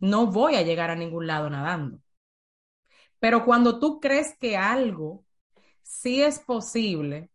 No 0.00 0.26
voy 0.26 0.56
a 0.56 0.62
llegar 0.62 0.90
a 0.90 0.96
ningún 0.96 1.26
lado 1.26 1.50
nadando. 1.50 2.00
Pero 3.20 3.44
cuando 3.44 3.78
tú 3.78 4.00
crees 4.00 4.36
que 4.38 4.56
algo 4.56 5.24
sí 5.82 6.22
es 6.22 6.38
posible, 6.40 7.30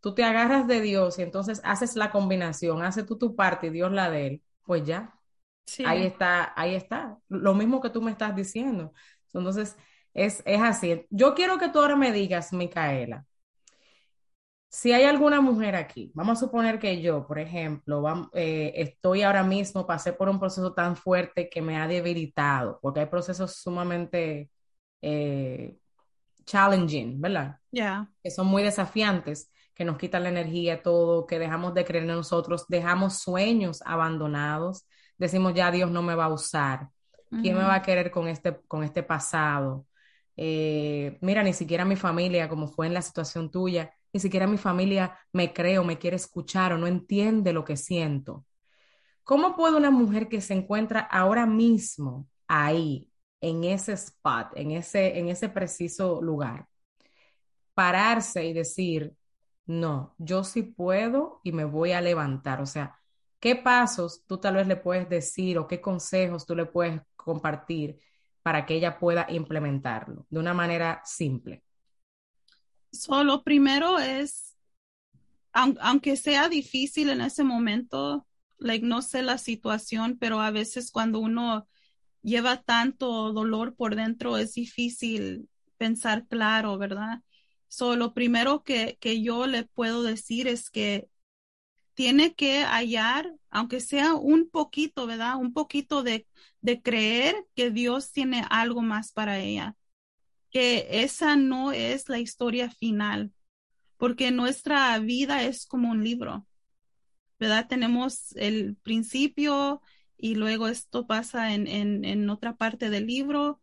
tú 0.00 0.14
te 0.14 0.24
agarras 0.24 0.66
de 0.68 0.80
Dios 0.80 1.18
y 1.18 1.22
entonces 1.22 1.60
haces 1.64 1.96
la 1.96 2.10
combinación, 2.12 2.82
haces 2.84 3.06
tú 3.06 3.18
tu 3.18 3.36
parte 3.36 3.68
y 3.68 3.70
Dios 3.70 3.92
la 3.92 4.10
de 4.10 4.26
él, 4.28 4.42
pues 4.64 4.84
ya. 4.84 5.18
Ahí 5.82 6.04
está, 6.04 6.52
ahí 6.56 6.74
está. 6.74 7.18
Lo 7.28 7.54
mismo 7.54 7.80
que 7.80 7.90
tú 7.90 8.02
me 8.02 8.12
estás 8.12 8.36
diciendo. 8.36 8.94
Entonces, 9.38 9.76
es, 10.14 10.42
así. 10.46 11.06
Yo 11.10 11.34
quiero 11.34 11.58
que 11.58 11.68
tú 11.68 11.80
ahora 11.80 11.96
me 11.96 12.12
digas, 12.12 12.52
Micaela, 12.52 13.26
si 14.68 14.92
hay 14.92 15.04
alguna 15.04 15.40
mujer 15.40 15.76
aquí, 15.76 16.10
vamos 16.14 16.38
a 16.38 16.46
suponer 16.46 16.78
que 16.80 17.00
yo, 17.00 17.26
por 17.26 17.38
ejemplo, 17.38 18.02
eh, 18.34 18.72
estoy 18.76 19.22
ahora 19.22 19.44
mismo, 19.44 19.86
pasé 19.86 20.12
por 20.12 20.28
un 20.28 20.40
proceso 20.40 20.72
tan 20.74 20.96
fuerte 20.96 21.48
que 21.48 21.62
me 21.62 21.76
ha 21.76 21.86
debilitado, 21.86 22.80
porque 22.82 23.00
hay 23.00 23.06
procesos 23.06 23.56
sumamente 23.56 24.50
eh, 25.00 25.76
challenging, 26.44 27.20
¿verdad? 27.20 27.58
Ya. 27.70 28.10
Que 28.22 28.30
son 28.30 28.48
muy 28.48 28.62
desafiantes, 28.64 29.50
que 29.74 29.84
nos 29.84 29.98
quitan 29.98 30.24
la 30.24 30.28
energía, 30.30 30.82
todo, 30.82 31.26
que 31.26 31.38
dejamos 31.38 31.74
de 31.74 31.84
creer 31.84 32.04
en 32.04 32.10
nosotros, 32.10 32.66
dejamos 32.68 33.18
sueños 33.18 33.82
abandonados, 33.84 34.86
decimos 35.18 35.54
ya 35.54 35.70
Dios 35.70 35.90
no 35.90 36.02
me 36.02 36.14
va 36.14 36.26
a 36.26 36.32
usar, 36.32 36.88
¿quién 37.30 37.56
me 37.56 37.62
va 37.62 37.76
a 37.76 37.82
querer 37.82 38.10
con 38.10 38.28
este, 38.28 38.60
con 38.68 38.84
este 38.84 39.02
pasado? 39.02 39.86
Eh, 40.36 41.18
mira, 41.20 41.42
ni 41.42 41.52
siquiera 41.52 41.84
mi 41.84 41.96
familia, 41.96 42.48
como 42.48 42.68
fue 42.68 42.86
en 42.86 42.94
la 42.94 43.02
situación 43.02 43.50
tuya, 43.50 43.92
ni 44.12 44.20
siquiera 44.20 44.46
mi 44.46 44.56
familia 44.58 45.18
me 45.32 45.52
cree 45.52 45.78
o 45.78 45.84
me 45.84 45.98
quiere 45.98 46.16
escuchar 46.16 46.72
o 46.72 46.78
no 46.78 46.86
entiende 46.86 47.52
lo 47.52 47.64
que 47.64 47.76
siento. 47.76 48.44
¿Cómo 49.24 49.56
puede 49.56 49.76
una 49.76 49.90
mujer 49.90 50.28
que 50.28 50.40
se 50.40 50.54
encuentra 50.54 51.00
ahora 51.00 51.46
mismo 51.46 52.28
ahí, 52.46 53.10
en 53.40 53.64
ese 53.64 53.92
spot, 53.92 54.48
en 54.54 54.72
ese, 54.72 55.18
en 55.18 55.28
ese 55.28 55.48
preciso 55.48 56.20
lugar, 56.22 56.66
pararse 57.74 58.44
y 58.44 58.52
decir, 58.52 59.14
no, 59.66 60.14
yo 60.18 60.44
sí 60.44 60.62
puedo 60.62 61.40
y 61.42 61.52
me 61.52 61.64
voy 61.64 61.92
a 61.92 62.00
levantar? 62.00 62.60
O 62.60 62.66
sea, 62.66 62.98
¿qué 63.40 63.56
pasos 63.56 64.24
tú 64.26 64.38
tal 64.38 64.56
vez 64.56 64.66
le 64.66 64.76
puedes 64.76 65.08
decir 65.08 65.58
o 65.58 65.66
qué 65.66 65.80
consejos 65.80 66.46
tú 66.46 66.54
le 66.54 66.66
puedes 66.66 67.00
compartir 67.24 67.98
para 68.42 68.66
que 68.66 68.74
ella 68.74 68.98
pueda 68.98 69.26
implementarlo 69.30 70.26
de 70.28 70.38
una 70.38 70.54
manera 70.54 71.00
simple? 71.04 71.64
Solo 72.92 73.42
primero 73.42 73.98
es, 73.98 74.56
aunque 75.52 76.16
sea 76.16 76.48
difícil 76.48 77.08
en 77.08 77.22
ese 77.22 77.42
momento, 77.42 78.26
like, 78.58 78.86
no 78.86 79.02
sé 79.02 79.22
la 79.22 79.38
situación, 79.38 80.18
pero 80.18 80.40
a 80.40 80.50
veces 80.50 80.92
cuando 80.92 81.18
uno 81.18 81.66
lleva 82.22 82.62
tanto 82.62 83.32
dolor 83.32 83.74
por 83.74 83.96
dentro 83.96 84.36
es 84.36 84.54
difícil 84.54 85.48
pensar 85.76 86.26
claro, 86.26 86.78
¿verdad? 86.78 87.20
So, 87.68 87.96
lo 87.96 88.14
primero 88.14 88.62
que, 88.62 88.96
que 89.00 89.22
yo 89.22 89.46
le 89.46 89.64
puedo 89.64 90.02
decir 90.02 90.46
es 90.46 90.70
que 90.70 91.08
tiene 91.94 92.34
que 92.34 92.64
hallar, 92.64 93.32
aunque 93.50 93.80
sea 93.80 94.14
un 94.14 94.50
poquito, 94.50 95.06
¿verdad? 95.06 95.36
Un 95.36 95.52
poquito 95.52 96.02
de, 96.02 96.26
de 96.60 96.82
creer 96.82 97.46
que 97.54 97.70
Dios 97.70 98.12
tiene 98.12 98.44
algo 98.50 98.82
más 98.82 99.12
para 99.12 99.38
ella, 99.38 99.76
que 100.50 100.86
esa 100.90 101.36
no 101.36 101.72
es 101.72 102.08
la 102.08 102.18
historia 102.18 102.70
final, 102.70 103.32
porque 103.96 104.30
nuestra 104.30 104.98
vida 104.98 105.44
es 105.44 105.66
como 105.66 105.90
un 105.90 106.04
libro, 106.04 106.46
¿verdad? 107.38 107.66
Tenemos 107.68 108.34
el 108.36 108.76
principio 108.76 109.80
y 110.16 110.34
luego 110.34 110.68
esto 110.68 111.06
pasa 111.06 111.54
en, 111.54 111.66
en, 111.66 112.30
otra 112.30 112.56
parte 112.56 112.90
del 112.90 113.06
libro 113.06 113.60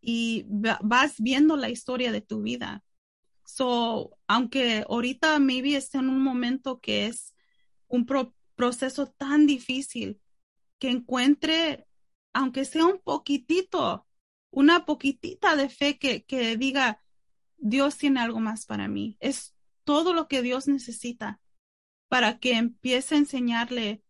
y 0.00 0.46
vas 0.48 1.14
viendo 1.18 1.56
la 1.56 1.70
historia 1.70 2.12
de 2.12 2.20
tu 2.20 2.42
vida. 2.42 2.82
So, 3.44 4.16
aunque 4.26 4.84
ahorita 4.88 5.38
maybe 5.38 5.76
esté 5.76 5.98
en 5.98 6.08
un 6.08 6.22
momento 6.22 6.80
que 6.80 7.06
es 7.06 7.34
un 7.88 8.06
proceso 8.54 9.06
tan 9.06 9.46
difícil 9.46 10.20
que 10.78 10.90
encuentre, 10.90 11.86
aunque 12.32 12.64
sea 12.64 12.86
un 12.86 13.00
poquitito, 13.00 14.06
una 14.50 14.84
poquitita 14.86 15.56
de 15.56 15.68
fe 15.68 15.98
que, 15.98 16.24
que 16.24 16.56
diga, 16.56 17.02
Dios 17.56 17.96
tiene 17.96 18.20
algo 18.20 18.40
más 18.40 18.66
para 18.66 18.88
mí. 18.88 19.16
Es 19.20 19.54
todo 19.84 20.14
lo 20.14 20.28
que 20.28 20.42
Dios 20.42 20.68
necesita 20.68 21.40
para 22.08 22.38
que 22.38 22.52
empiece 22.52 23.14
a 23.14 23.18
enseñarle 23.18 24.02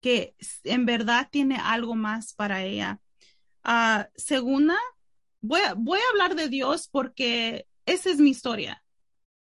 que 0.00 0.36
en 0.64 0.86
verdad 0.86 1.28
tiene 1.30 1.56
algo 1.56 1.94
más 1.94 2.34
para 2.34 2.62
ella. 2.64 3.00
Uh, 3.64 4.04
segunda, 4.14 4.76
voy 5.40 5.60
a, 5.60 5.74
voy 5.74 5.98
a 5.98 6.10
hablar 6.10 6.36
de 6.36 6.48
Dios 6.48 6.88
porque 6.88 7.66
esa 7.86 8.10
es 8.10 8.18
mi 8.18 8.30
historia. 8.30 8.82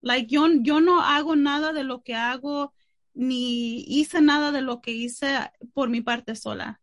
Like, 0.01 0.33
yo, 0.33 0.47
yo 0.61 0.81
no 0.81 1.01
hago 1.01 1.35
nada 1.35 1.73
de 1.73 1.85
lo 1.85 2.03
que 2.03 2.15
hago 2.15 2.75
ni 3.15 3.85
hice 3.89 4.21
nada 4.21 4.53
de 4.53 4.63
lo 4.63 4.81
que 4.81 4.93
hice 4.93 5.29
por 5.75 5.89
mi 5.91 6.01
parte 6.03 6.37
sola, 6.37 6.81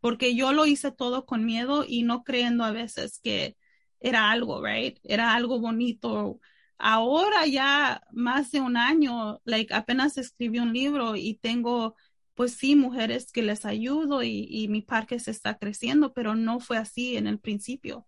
porque 0.00 0.34
yo 0.36 0.52
lo 0.52 0.66
hice 0.66 0.92
todo 0.92 1.26
con 1.26 1.44
miedo 1.44 1.84
y 1.86 2.02
no 2.02 2.24
creyendo 2.24 2.64
a 2.64 2.72
veces 2.72 3.20
que 3.22 3.56
era 4.00 4.30
algo, 4.30 4.64
right? 4.64 4.98
Era 5.04 5.34
algo 5.34 5.60
bonito. 5.60 6.40
Ahora 6.78 7.46
ya 7.46 8.02
más 8.12 8.50
de 8.52 8.60
un 8.60 8.76
año, 8.76 9.40
like 9.44 9.74
apenas 9.74 10.18
escribí 10.18 10.58
un 10.60 10.72
libro 10.72 11.16
y 11.16 11.34
tengo, 11.38 11.96
pues 12.34 12.52
sí, 12.54 12.76
mujeres 12.76 13.32
que 13.32 13.42
les 13.42 13.64
ayudo 13.66 14.22
y, 14.22 14.46
y 14.50 14.68
mi 14.68 14.82
parque 14.82 15.18
se 15.20 15.30
está 15.32 15.58
creciendo, 15.58 16.12
pero 16.12 16.34
no 16.36 16.60
fue 16.60 16.76
así 16.78 17.16
en 17.16 17.26
el 17.26 17.40
principio. 17.40 18.06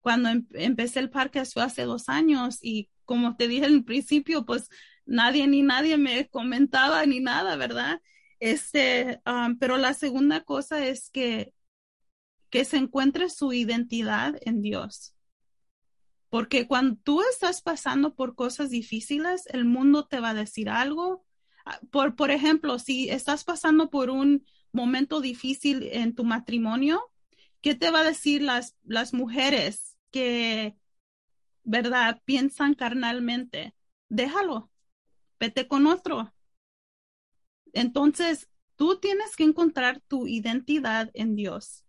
Cuando 0.00 0.28
em, 0.30 0.46
empecé 0.54 1.00
el 1.00 1.10
parque 1.10 1.44
fue 1.44 1.62
hace 1.62 1.82
dos 1.84 2.08
años 2.08 2.58
y 2.62 2.90
como 3.04 3.36
te 3.36 3.48
dije 3.48 3.66
en 3.66 3.74
el 3.74 3.84
principio, 3.84 4.44
pues 4.44 4.68
nadie 5.06 5.46
ni 5.46 5.62
nadie 5.62 5.96
me 5.98 6.28
comentaba 6.28 7.04
ni 7.06 7.20
nada, 7.20 7.56
¿verdad? 7.56 8.00
Este, 8.40 9.20
pero 9.60 9.76
la 9.76 9.94
segunda 9.94 10.42
cosa 10.42 10.84
es 10.84 11.10
que, 11.10 11.54
que 12.50 12.64
se 12.64 12.76
encuentre 12.76 13.30
su 13.30 13.52
identidad 13.52 14.34
en 14.40 14.62
Dios. 14.62 15.14
Porque 16.28 16.66
cuando 16.66 16.96
tú 17.04 17.22
estás 17.22 17.62
pasando 17.62 18.14
por 18.14 18.34
cosas 18.34 18.70
difíciles, 18.70 19.46
el 19.48 19.64
mundo 19.64 20.06
te 20.06 20.18
va 20.18 20.30
a 20.30 20.34
decir 20.34 20.70
algo. 20.70 21.24
Ah, 21.64 21.78
por, 21.90 22.16
por 22.16 22.30
ejemplo, 22.30 22.78
si 22.78 23.10
estás 23.10 23.44
pasando 23.44 23.90
por 23.90 24.10
un 24.10 24.44
momento 24.72 25.20
difícil 25.20 25.88
en 25.92 26.14
tu 26.14 26.24
matrimonio, 26.24 27.00
¿qué 27.60 27.74
te 27.74 27.90
va 27.90 28.00
a 28.00 28.04
decir 28.04 28.42
las, 28.42 28.76
las 28.82 29.14
mujeres 29.14 29.98
que, 30.10 30.74
verdad, 31.62 32.20
piensan 32.24 32.74
carnalmente? 32.74 33.74
Déjalo, 34.08 34.71
vete 35.42 35.66
con 35.66 35.88
otro. 35.88 36.32
Entonces, 37.72 38.48
tú 38.76 39.00
tienes 39.00 39.34
que 39.34 39.42
encontrar 39.42 40.00
tu 40.06 40.28
identidad 40.28 41.10
en 41.14 41.34
Dios, 41.34 41.84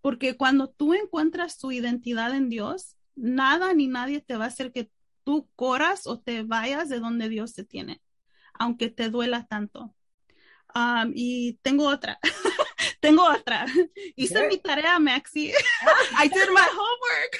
porque 0.00 0.36
cuando 0.36 0.70
tú 0.70 0.92
encuentras 0.92 1.56
tu 1.56 1.70
identidad 1.70 2.34
en 2.34 2.48
Dios, 2.48 2.96
nada 3.14 3.74
ni 3.74 3.86
nadie 3.86 4.20
te 4.20 4.36
va 4.36 4.46
a 4.46 4.48
hacer 4.48 4.72
que 4.72 4.90
tú 5.22 5.48
corras 5.54 6.08
o 6.08 6.18
te 6.18 6.42
vayas 6.42 6.88
de 6.88 6.98
donde 6.98 7.28
Dios 7.28 7.54
te 7.54 7.62
tiene, 7.62 8.02
aunque 8.54 8.88
te 8.88 9.08
duela 9.08 9.46
tanto. 9.46 9.94
Um, 10.74 11.12
y 11.14 11.60
tengo 11.62 11.86
otra. 11.86 12.18
tengo 13.00 13.22
otra. 13.22 13.66
Hice 14.16 14.48
mi 14.48 14.58
tarea, 14.58 14.98
Maxi. 14.98 15.52
I 16.18 16.28
did 16.28 16.48
my 16.52 16.68
homework. 16.72 17.38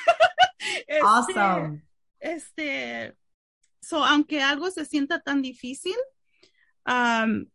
Este, 0.89 1.01
awesome. 1.03 1.83
Este, 2.19 3.15
so, 3.87 4.05
aunque 4.05 4.43
algo 4.43 4.71
se 4.73 4.85
sienta 4.85 5.21
tan 5.21 5.43
difícil, 5.43 5.95
um, 6.87 7.47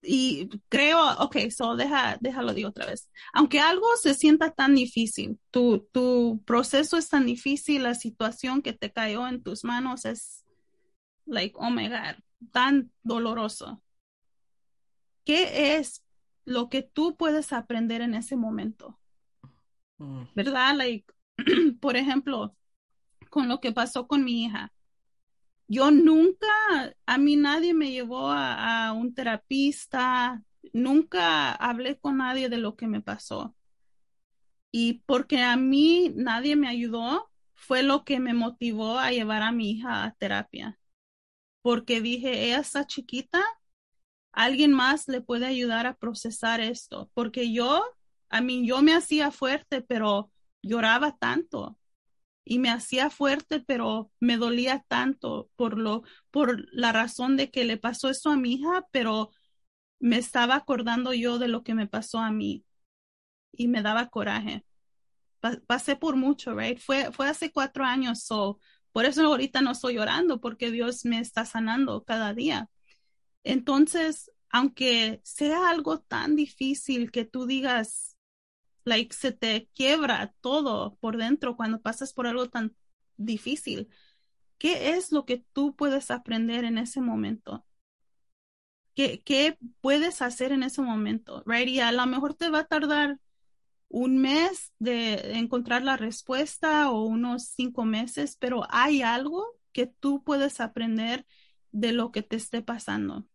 y 0.00 0.48
creo, 0.70 0.98
ok, 1.18 1.50
so 1.50 1.76
deja, 1.76 2.16
déjalo 2.20 2.54
digo 2.54 2.70
otra 2.70 2.86
vez. 2.86 3.10
Aunque 3.34 3.60
algo 3.60 3.86
se 3.96 4.14
sienta 4.14 4.50
tan 4.52 4.74
difícil, 4.74 5.38
tu, 5.50 5.86
tu 5.92 6.42
proceso 6.46 6.96
es 6.96 7.10
tan 7.10 7.26
difícil, 7.26 7.82
la 7.82 7.94
situación 7.94 8.62
que 8.62 8.72
te 8.72 8.90
cayó 8.90 9.26
en 9.28 9.42
tus 9.42 9.64
manos 9.64 10.06
es, 10.06 10.46
like, 11.26 11.54
oh 11.58 11.70
my 11.70 11.88
God, 11.88 12.16
tan 12.50 12.90
doloroso. 13.02 13.82
¿Qué 15.24 15.76
es 15.76 16.02
lo 16.46 16.70
que 16.70 16.80
tú 16.80 17.18
puedes 17.18 17.52
aprender 17.52 18.00
en 18.00 18.14
ese 18.14 18.34
momento? 18.34 18.98
Mm. 19.98 20.22
¿Verdad? 20.34 20.74
Like, 20.74 21.04
por 21.80 21.96
ejemplo, 21.96 22.56
con 23.28 23.48
lo 23.48 23.60
que 23.60 23.72
pasó 23.72 24.06
con 24.06 24.24
mi 24.24 24.44
hija 24.44 24.72
yo 25.68 25.90
nunca, 25.90 26.48
a 27.06 27.18
mí 27.18 27.36
nadie 27.36 27.74
me 27.74 27.90
llevó 27.92 28.30
a, 28.30 28.92
un 28.92 29.14
terapista, 29.14 30.42
nunca 30.72 31.52
hablé 31.52 31.98
con 31.98 32.18
nadie 32.18 32.48
de 32.48 32.58
lo 32.58 32.76
que 32.76 32.86
me 32.86 33.02
pasó. 33.02 33.54
Y 34.70 35.02
porque 35.06 35.42
a 35.42 35.56
mí 35.56 36.12
nadie 36.14 36.56
me 36.56 36.68
ayudó, 36.68 37.30
fue 37.54 37.82
lo 37.82 38.04
que 38.04 38.20
me 38.20 38.34
motivó 38.34 38.98
a 38.98 39.10
llevar 39.10 39.42
a 39.42 39.52
mi 39.52 39.72
hija 39.72 40.04
a 40.04 40.14
terapia. 40.14 40.78
Porque 41.62 42.00
dije, 42.00 42.46
ella 42.46 42.60
está 42.60 42.86
chiquita, 42.86 43.42
alguien 44.32 44.72
más 44.72 45.08
le 45.08 45.20
puede 45.20 45.46
ayudar 45.46 45.86
a 45.86 45.96
procesar 45.96 46.60
esto. 46.60 47.10
Porque 47.14 47.52
yo, 47.52 47.84
a 48.30 48.40
mí, 48.40 48.66
yo 48.66 48.82
me 48.82 48.94
hacía 48.94 49.30
fuerte, 49.30 49.82
pero 49.82 50.30
lloraba 50.62 51.16
tanto 51.18 51.78
y 52.48 52.58
me 52.58 52.70
hacía 52.70 53.10
fuerte, 53.10 53.60
pero 53.60 54.10
me 54.20 54.38
dolía 54.38 54.82
tanto 54.88 55.50
por 55.54 55.78
lo, 55.78 56.02
por 56.30 56.66
la 56.72 56.92
razón 56.92 57.36
de 57.36 57.50
que 57.50 57.64
le 57.64 57.76
pasó 57.76 58.08
eso 58.08 58.30
a 58.30 58.38
mi 58.38 58.54
hija, 58.54 58.86
pero 58.90 59.30
me 60.00 60.16
estaba 60.16 60.56
acordando 60.56 61.12
yo 61.12 61.38
de 61.38 61.48
lo 61.48 61.62
que 61.62 61.74
me 61.74 61.86
pasó 61.86 62.20
a 62.20 62.30
mí 62.30 62.64
y 63.52 63.68
me 63.68 63.82
daba 63.82 64.08
coraje. 64.08 64.64
pasé 65.66 65.96
por 65.96 66.16
mucho, 66.16 66.54
right? 66.54 66.78
Fue, 66.78 67.12
fue 67.12 67.28
hace 67.28 67.52
cuatro 67.52 67.84
años, 67.84 68.22
so, 68.24 68.58
por 68.92 69.04
eso 69.04 69.22
ahorita 69.26 69.60
no 69.60 69.72
estoy 69.72 69.94
llorando, 69.96 70.40
porque 70.40 70.70
Dios 70.70 71.04
me 71.04 71.20
está 71.20 71.44
sanando 71.44 72.04
cada 72.04 72.32
día. 72.32 72.70
Entonces, 73.44 74.30
aunque 74.50 75.20
sea 75.22 75.68
algo 75.68 76.00
tan 76.00 76.34
difícil 76.34 77.10
que 77.10 77.26
tú 77.26 77.46
digas, 77.46 78.17
like 78.88 79.14
se 79.14 79.32
te 79.32 79.68
quiebra 79.74 80.34
todo 80.40 80.96
por 80.96 81.16
dentro 81.16 81.56
cuando 81.56 81.80
pasas 81.80 82.12
por 82.12 82.26
algo 82.26 82.48
tan 82.48 82.74
difícil. 83.16 83.88
¿Qué 84.58 84.90
es 84.96 85.12
lo 85.12 85.24
que 85.24 85.44
tú 85.52 85.76
puedes 85.76 86.10
aprender 86.10 86.64
en 86.64 86.78
ese 86.78 87.00
momento? 87.00 87.64
¿Qué, 88.94 89.22
qué 89.22 89.56
puedes 89.80 90.22
hacer 90.22 90.50
en 90.52 90.64
ese 90.64 90.82
momento? 90.82 91.42
Right? 91.46 91.68
Y 91.68 91.80
a 91.80 91.92
lo 91.92 92.04
mejor 92.06 92.34
te 92.34 92.50
va 92.50 92.60
a 92.60 92.66
tardar 92.66 93.18
un 93.88 94.18
mes 94.18 94.72
de 94.78 95.38
encontrar 95.38 95.82
la 95.82 95.96
respuesta 95.96 96.90
o 96.90 97.04
unos 97.04 97.44
cinco 97.44 97.84
meses, 97.84 98.36
pero 98.38 98.66
hay 98.70 99.02
algo 99.02 99.46
que 99.72 99.86
tú 99.86 100.22
puedes 100.24 100.60
aprender 100.60 101.26
de 101.70 101.92
lo 101.92 102.10
que 102.10 102.22
te 102.22 102.36
esté 102.36 102.62
pasando. 102.62 103.26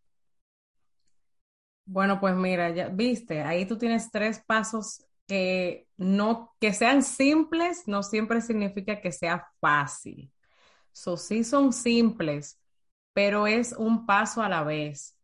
Bueno, 1.86 2.20
pues 2.20 2.36
mira, 2.36 2.74
ya 2.74 2.88
viste, 2.90 3.42
ahí 3.42 3.66
tú 3.66 3.78
tienes 3.78 4.10
tres 4.10 4.42
pasos 4.46 5.06
que 5.28 5.88
no, 5.98 6.54
que 6.60 6.74
sean 6.74 7.04
simples 7.04 7.84
no 7.88 8.04
siempre 8.04 8.42
significa 8.42 9.02
que 9.02 9.12
sea 9.12 9.48
fácil. 9.60 10.32
So, 10.92 11.18
sí 11.18 11.44
son 11.44 11.74
simples, 11.74 12.60
pero 13.14 13.48
es 13.48 13.74
un 13.74 14.06
paso 14.06 14.42
a 14.42 14.50
la 14.50 14.64
vez. 14.64 15.18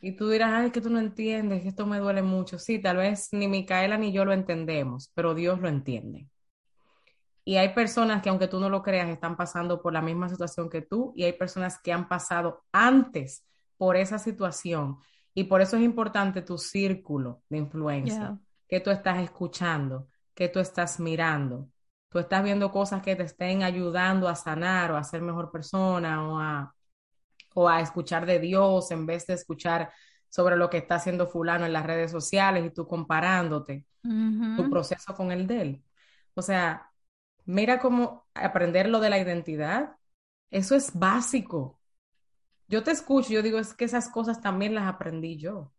Y 0.00 0.12
tú 0.16 0.28
dirás, 0.28 0.52
ay, 0.52 0.70
que 0.70 0.80
tú 0.80 0.90
no 0.90 0.98
entiendes, 0.98 1.62
que 1.62 1.68
esto 1.68 1.86
me 1.86 1.98
duele 1.98 2.20
mucho. 2.20 2.58
Sí, 2.58 2.78
tal 2.78 2.98
vez 2.98 3.28
ni 3.32 3.48
Micaela 3.48 3.96
ni 3.96 4.12
yo 4.12 4.24
lo 4.24 4.32
entendemos, 4.32 5.10
pero 5.14 5.34
Dios 5.34 5.60
lo 5.60 5.68
entiende. 5.68 6.28
Y 7.44 7.56
hay 7.56 7.72
personas 7.72 8.22
que, 8.22 8.28
aunque 8.28 8.48
tú 8.48 8.58
no 8.58 8.68
lo 8.68 8.82
creas, 8.82 9.08
están 9.08 9.36
pasando 9.36 9.80
por 9.80 9.92
la 9.92 10.02
misma 10.02 10.28
situación 10.28 10.68
que 10.68 10.82
tú, 10.82 11.12
y 11.16 11.24
hay 11.24 11.32
personas 11.32 11.80
que 11.80 11.92
han 11.92 12.08
pasado 12.08 12.64
antes 12.72 13.46
por 13.78 13.96
esa 13.96 14.18
situación. 14.18 14.98
Y 15.32 15.44
por 15.44 15.60
eso 15.60 15.76
es 15.76 15.84
importante 15.84 16.42
tu 16.42 16.58
círculo 16.58 17.42
de 17.48 17.58
influencia 17.58 18.38
que 18.68 18.80
tú 18.80 18.90
estás 18.90 19.18
escuchando, 19.22 20.08
que 20.34 20.48
tú 20.48 20.58
estás 20.60 21.00
mirando. 21.00 21.68
Tú 22.08 22.18
estás 22.18 22.42
viendo 22.44 22.70
cosas 22.70 23.02
que 23.02 23.16
te 23.16 23.24
estén 23.24 23.62
ayudando 23.62 24.28
a 24.28 24.36
sanar 24.36 24.92
o 24.92 24.96
a 24.96 25.04
ser 25.04 25.22
mejor 25.22 25.50
persona 25.50 26.28
o 26.28 26.38
a, 26.38 26.74
o 27.54 27.68
a 27.68 27.80
escuchar 27.80 28.26
de 28.26 28.38
Dios 28.40 28.90
en 28.90 29.06
vez 29.06 29.26
de 29.26 29.34
escuchar 29.34 29.92
sobre 30.28 30.56
lo 30.56 30.70
que 30.70 30.78
está 30.78 30.96
haciendo 30.96 31.26
fulano 31.26 31.66
en 31.66 31.72
las 31.72 31.86
redes 31.86 32.10
sociales 32.10 32.64
y 32.66 32.70
tú 32.70 32.86
comparándote 32.86 33.86
tu 34.54 34.68
proceso 34.68 35.14
con 35.14 35.32
el 35.32 35.46
de 35.46 35.62
él. 35.62 35.84
O 36.34 36.42
sea, 36.42 36.92
mira 37.44 37.80
cómo 37.80 38.26
aprender 38.34 38.88
lo 38.88 39.00
de 39.00 39.10
la 39.10 39.18
identidad, 39.18 39.96
eso 40.50 40.74
es 40.76 40.98
básico. 40.98 41.80
Yo 42.68 42.82
te 42.84 42.92
escucho, 42.92 43.30
yo 43.30 43.42
digo, 43.42 43.58
es 43.58 43.74
que 43.74 43.86
esas 43.86 44.10
cosas 44.10 44.40
también 44.42 44.74
las 44.74 44.86
aprendí 44.88 45.38
yo 45.38 45.72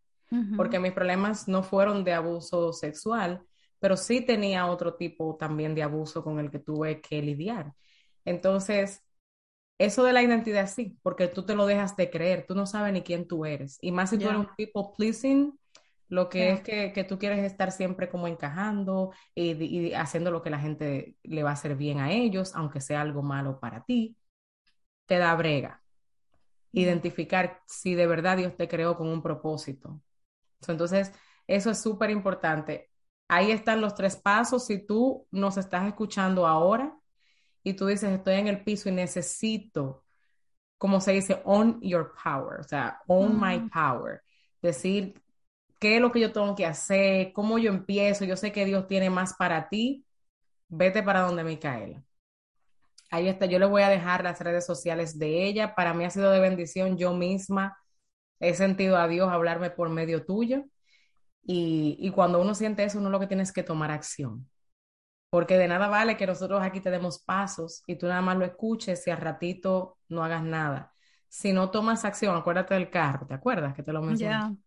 porque 0.55 0.79
mis 0.79 0.91
problemas 0.91 1.47
no 1.47 1.63
fueron 1.63 2.03
de 2.03 2.13
abuso 2.13 2.73
sexual, 2.73 3.45
pero 3.79 3.95
sí 3.95 4.21
tenía 4.21 4.67
otro 4.67 4.95
tipo 4.95 5.37
también 5.37 5.75
de 5.75 5.83
abuso 5.83 6.23
con 6.23 6.39
el 6.39 6.51
que 6.51 6.59
tuve 6.59 7.01
que 7.01 7.21
lidiar. 7.21 7.73
Entonces, 8.25 9.03
eso 9.77 10.03
de 10.03 10.13
la 10.13 10.23
identidad 10.23 10.67
sí, 10.67 10.97
porque 11.03 11.27
tú 11.27 11.45
te 11.45 11.55
lo 11.55 11.65
dejas 11.65 11.95
de 11.95 12.09
creer, 12.09 12.45
tú 12.47 12.55
no 12.55 12.65
sabes 12.65 12.93
ni 12.93 13.03
quién 13.03 13.27
tú 13.27 13.45
eres. 13.45 13.77
Y 13.81 13.91
más 13.91 14.09
si 14.09 14.17
tú 14.17 14.25
eres 14.25 14.39
un 14.39 14.49
people 14.57 14.93
pleasing, 14.97 15.57
lo 16.09 16.29
que 16.29 16.51
es 16.51 16.61
que, 16.61 16.93
que, 16.93 17.03
tú 17.03 17.19
quieres 17.19 17.43
estar 17.43 17.71
siempre 17.71 18.09
como 18.09 18.27
encajando 18.27 19.11
y, 19.35 19.51
y, 19.63 19.93
haciendo 19.93 20.31
lo 20.31 20.41
que 20.41 20.49
la 20.49 20.59
gente 20.59 21.17
le 21.23 21.43
va 21.43 21.51
a 21.51 21.53
hacer 21.53 21.75
bien 21.75 21.99
a 21.99 22.11
ellos, 22.11 22.55
aunque 22.55 22.81
sea 22.81 23.01
algo 23.01 23.21
malo 23.21 23.59
para 23.59 23.83
ti, 23.83 24.17
te 25.05 25.17
da 25.17 25.35
brega. 25.35 25.83
Identificar 26.71 27.61
si 27.65 27.93
de 27.93 28.07
verdad 28.07 28.37
Dios 28.37 28.55
te 28.55 28.67
creó 28.67 28.97
con 28.97 29.07
un 29.07 29.21
propósito 29.21 30.01
entonces, 30.67 31.11
eso 31.47 31.71
es 31.71 31.81
súper 31.81 32.09
importante. 32.09 32.89
Ahí 33.27 33.51
están 33.51 33.81
los 33.81 33.95
tres 33.95 34.15
pasos. 34.15 34.65
Si 34.65 34.85
tú 34.85 35.27
nos 35.31 35.57
estás 35.57 35.87
escuchando 35.87 36.47
ahora 36.47 36.97
y 37.63 37.73
tú 37.73 37.87
dices, 37.87 38.11
estoy 38.11 38.35
en 38.35 38.47
el 38.47 38.63
piso 38.63 38.89
y 38.89 38.93
necesito, 38.93 40.05
como 40.77 41.01
se 41.01 41.13
dice, 41.13 41.41
own 41.45 41.79
your 41.81 42.13
power, 42.23 42.59
o 42.59 42.63
sea, 42.63 43.01
own 43.07 43.39
my 43.39 43.59
mm. 43.59 43.69
power. 43.69 44.21
Decir, 44.61 45.21
¿qué 45.79 45.95
es 45.97 46.01
lo 46.01 46.11
que 46.11 46.19
yo 46.19 46.31
tengo 46.31 46.55
que 46.55 46.65
hacer? 46.65 47.33
¿Cómo 47.33 47.57
yo 47.57 47.71
empiezo? 47.71 48.25
Yo 48.25 48.37
sé 48.37 48.51
que 48.51 48.65
Dios 48.65 48.87
tiene 48.87 49.09
más 49.09 49.35
para 49.35 49.69
ti. 49.69 50.05
Vete 50.69 51.03
para 51.03 51.21
donde 51.21 51.43
Micaela. 51.43 52.03
Ahí 53.09 53.29
está, 53.29 53.45
yo 53.45 53.57
le 53.57 53.65
voy 53.65 53.83
a 53.83 53.89
dejar 53.89 54.23
las 54.23 54.39
redes 54.41 54.65
sociales 54.65 55.17
de 55.17 55.45
ella. 55.45 55.75
Para 55.75 55.93
mí 55.93 56.03
ha 56.03 56.09
sido 56.09 56.31
de 56.31 56.41
bendición 56.41 56.97
yo 56.97 57.13
misma 57.13 57.77
he 58.39 58.53
sentido 58.53 58.97
a 58.97 59.07
Dios 59.07 59.29
hablarme 59.29 59.69
por 59.69 59.89
medio 59.89 60.25
tuyo. 60.25 60.65
Y, 61.49 62.11
cuando 62.11 62.41
uno 62.41 62.53
siente 62.53 62.83
eso, 62.83 62.99
uno 62.99 63.09
lo 63.09 63.19
que 63.19 63.27
tiene 63.27 63.43
es 63.43 63.53
que 63.53 63.63
tomar 63.63 63.89
acción. 63.89 64.49
Porque 65.29 65.57
de 65.57 65.67
nada 65.67 65.87
vale 65.87 66.17
que 66.17 66.27
nosotros 66.27 66.61
aquí 66.61 66.81
te 66.81 66.91
demos 66.91 67.23
pasos 67.23 67.83
y 67.87 67.95
tú 67.95 68.07
nada 68.07 68.21
más 68.21 68.37
lo 68.37 68.45
escuches 68.45 69.05
y 69.07 69.11
al 69.11 69.17
ratito 69.17 69.97
no 70.09 70.23
hagas 70.23 70.43
nada. 70.43 70.93
Si 71.29 71.53
no 71.53 71.69
tomas 71.69 72.05
acción, 72.05 72.35
acuérdate 72.35 72.73
del 72.73 72.89
carro, 72.89 73.25
¿te 73.27 73.33
acuerdas 73.33 73.73
que 73.73 73.83
te 73.83 73.93
lo 73.93 74.01
mencioné? 74.01 74.57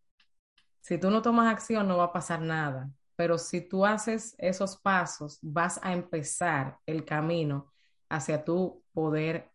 Si 0.80 0.98
tú 0.98 1.10
no 1.10 1.20
tomas 1.20 1.52
acción, 1.52 1.86
no 1.86 1.98
va 1.98 2.04
a 2.04 2.12
pasar 2.12 2.40
nada. 2.40 2.90
Pero 3.16 3.36
si 3.36 3.60
tú 3.60 3.84
haces 3.84 4.34
esos 4.38 4.78
pasos, 4.78 5.38
vas 5.42 5.78
a 5.82 5.92
empezar 5.92 6.78
el 6.86 7.04
camino 7.04 7.70
hacia 8.08 8.42
tu 8.42 8.82
poder 8.92 9.50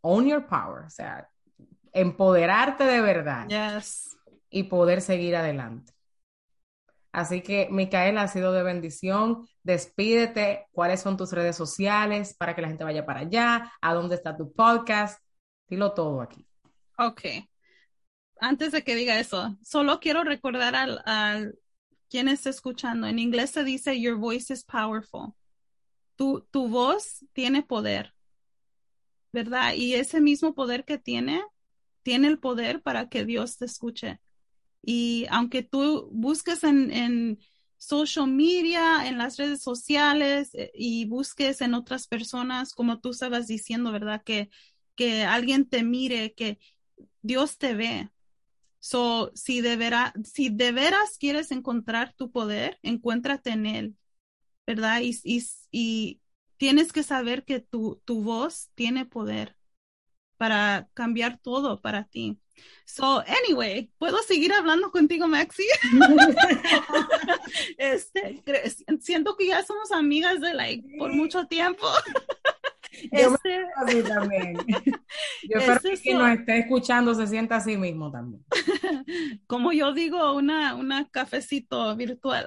own 0.00 0.26
your 0.26 0.46
power, 0.46 0.84
o 0.86 0.90
sea, 0.90 1.28
empoderarte 2.00 2.84
de 2.84 3.00
verdad 3.00 3.46
y 4.50 4.64
poder 4.64 5.00
seguir 5.00 5.36
adelante. 5.36 5.92
Así 7.10 7.40
que, 7.40 7.68
Micaela, 7.70 8.22
ha 8.22 8.28
sido 8.28 8.52
de 8.52 8.62
bendición. 8.62 9.46
Despídete. 9.62 10.66
¿Cuáles 10.72 11.00
son 11.00 11.16
tus 11.16 11.32
redes 11.32 11.56
sociales 11.56 12.36
para 12.36 12.54
que 12.54 12.62
la 12.62 12.68
gente 12.68 12.84
vaya 12.84 13.06
para 13.06 13.20
allá? 13.20 13.72
¿A 13.80 13.94
dónde 13.94 14.14
está 14.14 14.36
tu 14.36 14.52
podcast? 14.52 15.22
Dilo 15.68 15.94
todo 15.94 16.20
aquí. 16.20 16.46
Ok. 16.98 17.22
Antes 18.40 18.72
de 18.72 18.84
que 18.84 18.94
diga 18.94 19.18
eso, 19.18 19.56
solo 19.62 20.00
quiero 20.00 20.22
recordar 20.22 20.74
al, 20.76 21.58
¿Quién 22.10 22.28
está 22.28 22.50
escuchando? 22.50 23.06
En 23.06 23.18
inglés 23.18 23.50
se 23.50 23.64
dice 23.64 24.00
your 24.00 24.16
voice 24.16 24.52
is 24.52 24.64
powerful. 24.64 25.34
Tu, 26.16 26.46
tu 26.50 26.68
voz 26.68 27.24
tiene 27.32 27.62
poder, 27.62 28.14
¿verdad? 29.32 29.74
Y 29.74 29.94
ese 29.94 30.20
mismo 30.20 30.54
poder 30.54 30.84
que 30.84 30.98
tiene, 30.98 31.44
tiene 32.08 32.28
el 32.28 32.38
poder 32.38 32.80
para 32.80 33.10
que 33.10 33.26
Dios 33.26 33.58
te 33.58 33.66
escuche. 33.66 34.18
Y 34.82 35.26
aunque 35.28 35.62
tú 35.62 36.08
busques 36.10 36.64
en, 36.64 36.90
en 36.90 37.38
social 37.76 38.28
media, 38.28 39.06
en 39.06 39.18
las 39.18 39.36
redes 39.36 39.60
sociales 39.60 40.54
eh, 40.54 40.70
y 40.74 41.04
busques 41.04 41.60
en 41.60 41.74
otras 41.74 42.06
personas, 42.06 42.72
como 42.72 42.98
tú 42.98 43.10
estabas 43.10 43.46
diciendo, 43.46 43.92
¿verdad? 43.92 44.22
Que, 44.24 44.48
que 44.94 45.24
alguien 45.24 45.68
te 45.68 45.82
mire, 45.82 46.32
que 46.32 46.58
Dios 47.20 47.58
te 47.58 47.74
ve. 47.74 48.08
So, 48.78 49.30
si 49.34 49.60
de, 49.60 49.76
si 50.24 50.48
de 50.48 50.72
veras 50.72 51.18
quieres 51.18 51.52
encontrar 51.52 52.14
tu 52.14 52.30
poder, 52.30 52.78
encuéntrate 52.82 53.50
en 53.50 53.66
Él, 53.66 53.96
¿verdad? 54.66 55.02
Y, 55.02 55.14
y, 55.24 55.44
y 55.70 56.22
tienes 56.56 56.90
que 56.90 57.02
saber 57.02 57.44
que 57.44 57.60
tu, 57.60 58.00
tu 58.06 58.22
voz 58.22 58.70
tiene 58.74 59.04
poder 59.04 59.57
para 60.38 60.88
cambiar 60.94 61.38
todo 61.42 61.80
para 61.80 62.04
ti. 62.04 62.38
So, 62.84 63.22
anyway, 63.26 63.90
¿puedo 63.98 64.18
seguir 64.22 64.52
hablando 64.52 64.90
contigo, 64.90 65.28
Maxi? 65.28 65.64
este, 67.78 68.42
siento 69.00 69.36
que 69.36 69.48
ya 69.48 69.62
somos 69.62 69.92
amigas 69.92 70.40
de 70.40 70.54
like 70.54 70.96
por 70.96 71.12
mucho 71.12 71.46
tiempo. 71.46 71.86
Yo 73.12 73.34
este, 73.34 74.02
también. 74.08 74.56
Yo 75.48 75.58
espero 75.58 75.80
que 75.80 75.96
quien 76.00 76.18
nos 76.18 76.30
esté 76.30 76.58
escuchando 76.58 77.14
se 77.14 77.26
sienta 77.26 77.56
así 77.56 77.76
mismo 77.76 78.10
también. 78.10 78.44
Como 79.46 79.72
yo 79.72 79.92
digo, 79.92 80.34
una, 80.34 80.74
una 80.74 81.08
cafecito 81.08 81.94
virtual. 81.94 82.46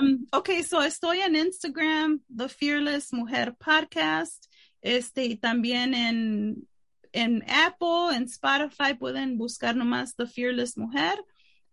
um, 0.00 0.26
ok, 0.32 0.50
so 0.68 0.82
estoy 0.82 1.20
en 1.20 1.36
Instagram, 1.36 2.20
The 2.34 2.48
Fearless 2.48 3.12
Mujer 3.12 3.56
Podcast, 3.56 4.46
este, 4.86 5.24
y 5.24 5.36
también 5.36 5.94
en, 5.94 6.68
en 7.10 7.42
Apple, 7.50 8.16
en 8.16 8.22
Spotify, 8.24 8.94
pueden 8.96 9.36
buscar 9.36 9.74
nomás 9.74 10.14
The 10.14 10.26
Fearless 10.26 10.78
Mujer. 10.78 11.18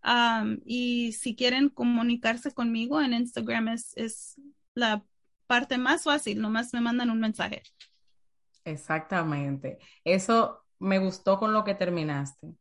Um, 0.03 0.57
y 0.65 1.13
si 1.13 1.35
quieren 1.35 1.69
comunicarse 1.69 2.51
conmigo 2.51 2.99
en 2.99 3.13
Instagram 3.13 3.67
es, 3.69 3.95
es 3.95 4.41
la 4.73 5.05
parte 5.45 5.77
más 5.77 6.03
fácil, 6.03 6.41
nomás 6.41 6.73
me 6.73 6.81
mandan 6.81 7.11
un 7.11 7.19
mensaje. 7.19 7.61
Exactamente. 8.65 9.77
Eso 10.03 10.65
me 10.79 10.97
gustó 10.97 11.37
con 11.37 11.53
lo 11.53 11.63
que 11.63 11.75
terminaste. 11.75 12.55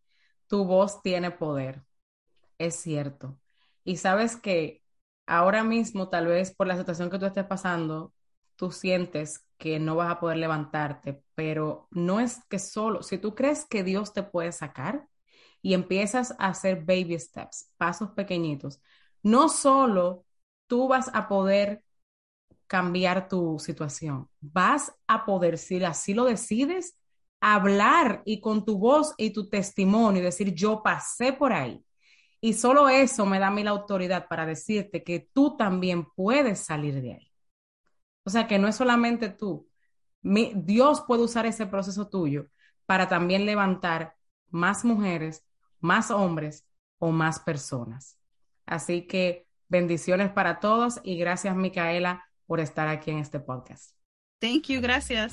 Tu 0.48 0.64
voz 0.64 1.03
tiene 1.03 1.30
poder. 1.30 1.82
Es 2.59 2.76
cierto. 2.76 3.40
Y 3.84 3.96
sabes 3.96 4.36
que 4.36 4.82
ahora 5.26 5.64
mismo, 5.64 6.11
tal 6.11 6.26
vez 6.26 6.55
por 6.55 6.66
la 6.66 6.76
situación 6.76 7.09
que 7.09 7.18
tú 7.18 7.24
estés 7.24 7.46
pasando, 7.46 8.12
tú 8.62 8.70
sientes 8.70 9.44
que 9.58 9.80
no 9.80 9.96
vas 9.96 10.08
a 10.08 10.20
poder 10.20 10.36
levantarte, 10.36 11.20
pero 11.34 11.88
no 11.90 12.20
es 12.20 12.44
que 12.48 12.60
solo, 12.60 13.02
si 13.02 13.18
tú 13.18 13.34
crees 13.34 13.66
que 13.66 13.82
Dios 13.82 14.12
te 14.12 14.22
puede 14.22 14.52
sacar 14.52 15.08
y 15.60 15.74
empiezas 15.74 16.30
a 16.38 16.46
hacer 16.46 16.84
baby 16.84 17.18
steps, 17.18 17.72
pasos 17.76 18.10
pequeñitos, 18.10 18.80
no 19.20 19.48
solo 19.48 20.24
tú 20.68 20.86
vas 20.86 21.10
a 21.12 21.26
poder 21.26 21.82
cambiar 22.68 23.28
tu 23.28 23.58
situación. 23.58 24.28
Vas 24.40 24.94
a 25.08 25.26
poder, 25.26 25.58
si 25.58 25.82
así 25.82 26.14
lo 26.14 26.26
decides, 26.26 26.96
hablar 27.40 28.22
y 28.24 28.40
con 28.40 28.64
tu 28.64 28.78
voz 28.78 29.12
y 29.18 29.30
tu 29.30 29.48
testimonio, 29.48 30.22
decir, 30.22 30.54
yo 30.54 30.84
pasé 30.84 31.32
por 31.32 31.52
ahí. 31.52 31.84
Y 32.40 32.52
solo 32.52 32.88
eso 32.88 33.26
me 33.26 33.40
da 33.40 33.48
a 33.48 33.50
mí 33.50 33.64
la 33.64 33.70
autoridad 33.70 34.28
para 34.28 34.46
decirte 34.46 35.02
que 35.02 35.28
tú 35.32 35.56
también 35.56 36.06
puedes 36.14 36.60
salir 36.60 37.02
de 37.02 37.14
ahí. 37.14 37.32
O 38.24 38.30
sea, 38.30 38.46
que 38.46 38.58
no 38.58 38.68
es 38.68 38.76
solamente 38.76 39.28
tú. 39.28 39.68
Dios 40.22 41.02
puede 41.06 41.22
usar 41.22 41.46
ese 41.46 41.66
proceso 41.66 42.08
tuyo 42.08 42.46
para 42.86 43.08
también 43.08 43.46
levantar 43.46 44.14
más 44.50 44.84
mujeres, 44.84 45.44
más 45.80 46.10
hombres 46.10 46.66
o 46.98 47.10
más 47.10 47.40
personas. 47.40 48.18
Así 48.66 49.06
que 49.06 49.48
bendiciones 49.68 50.30
para 50.30 50.60
todos 50.60 51.00
y 51.02 51.16
gracias, 51.16 51.56
Micaela, 51.56 52.24
por 52.46 52.60
estar 52.60 52.88
aquí 52.88 53.10
en 53.10 53.18
este 53.18 53.40
podcast. 53.40 53.96
Thank 54.40 54.68
you, 54.68 54.80
gracias. 54.80 55.32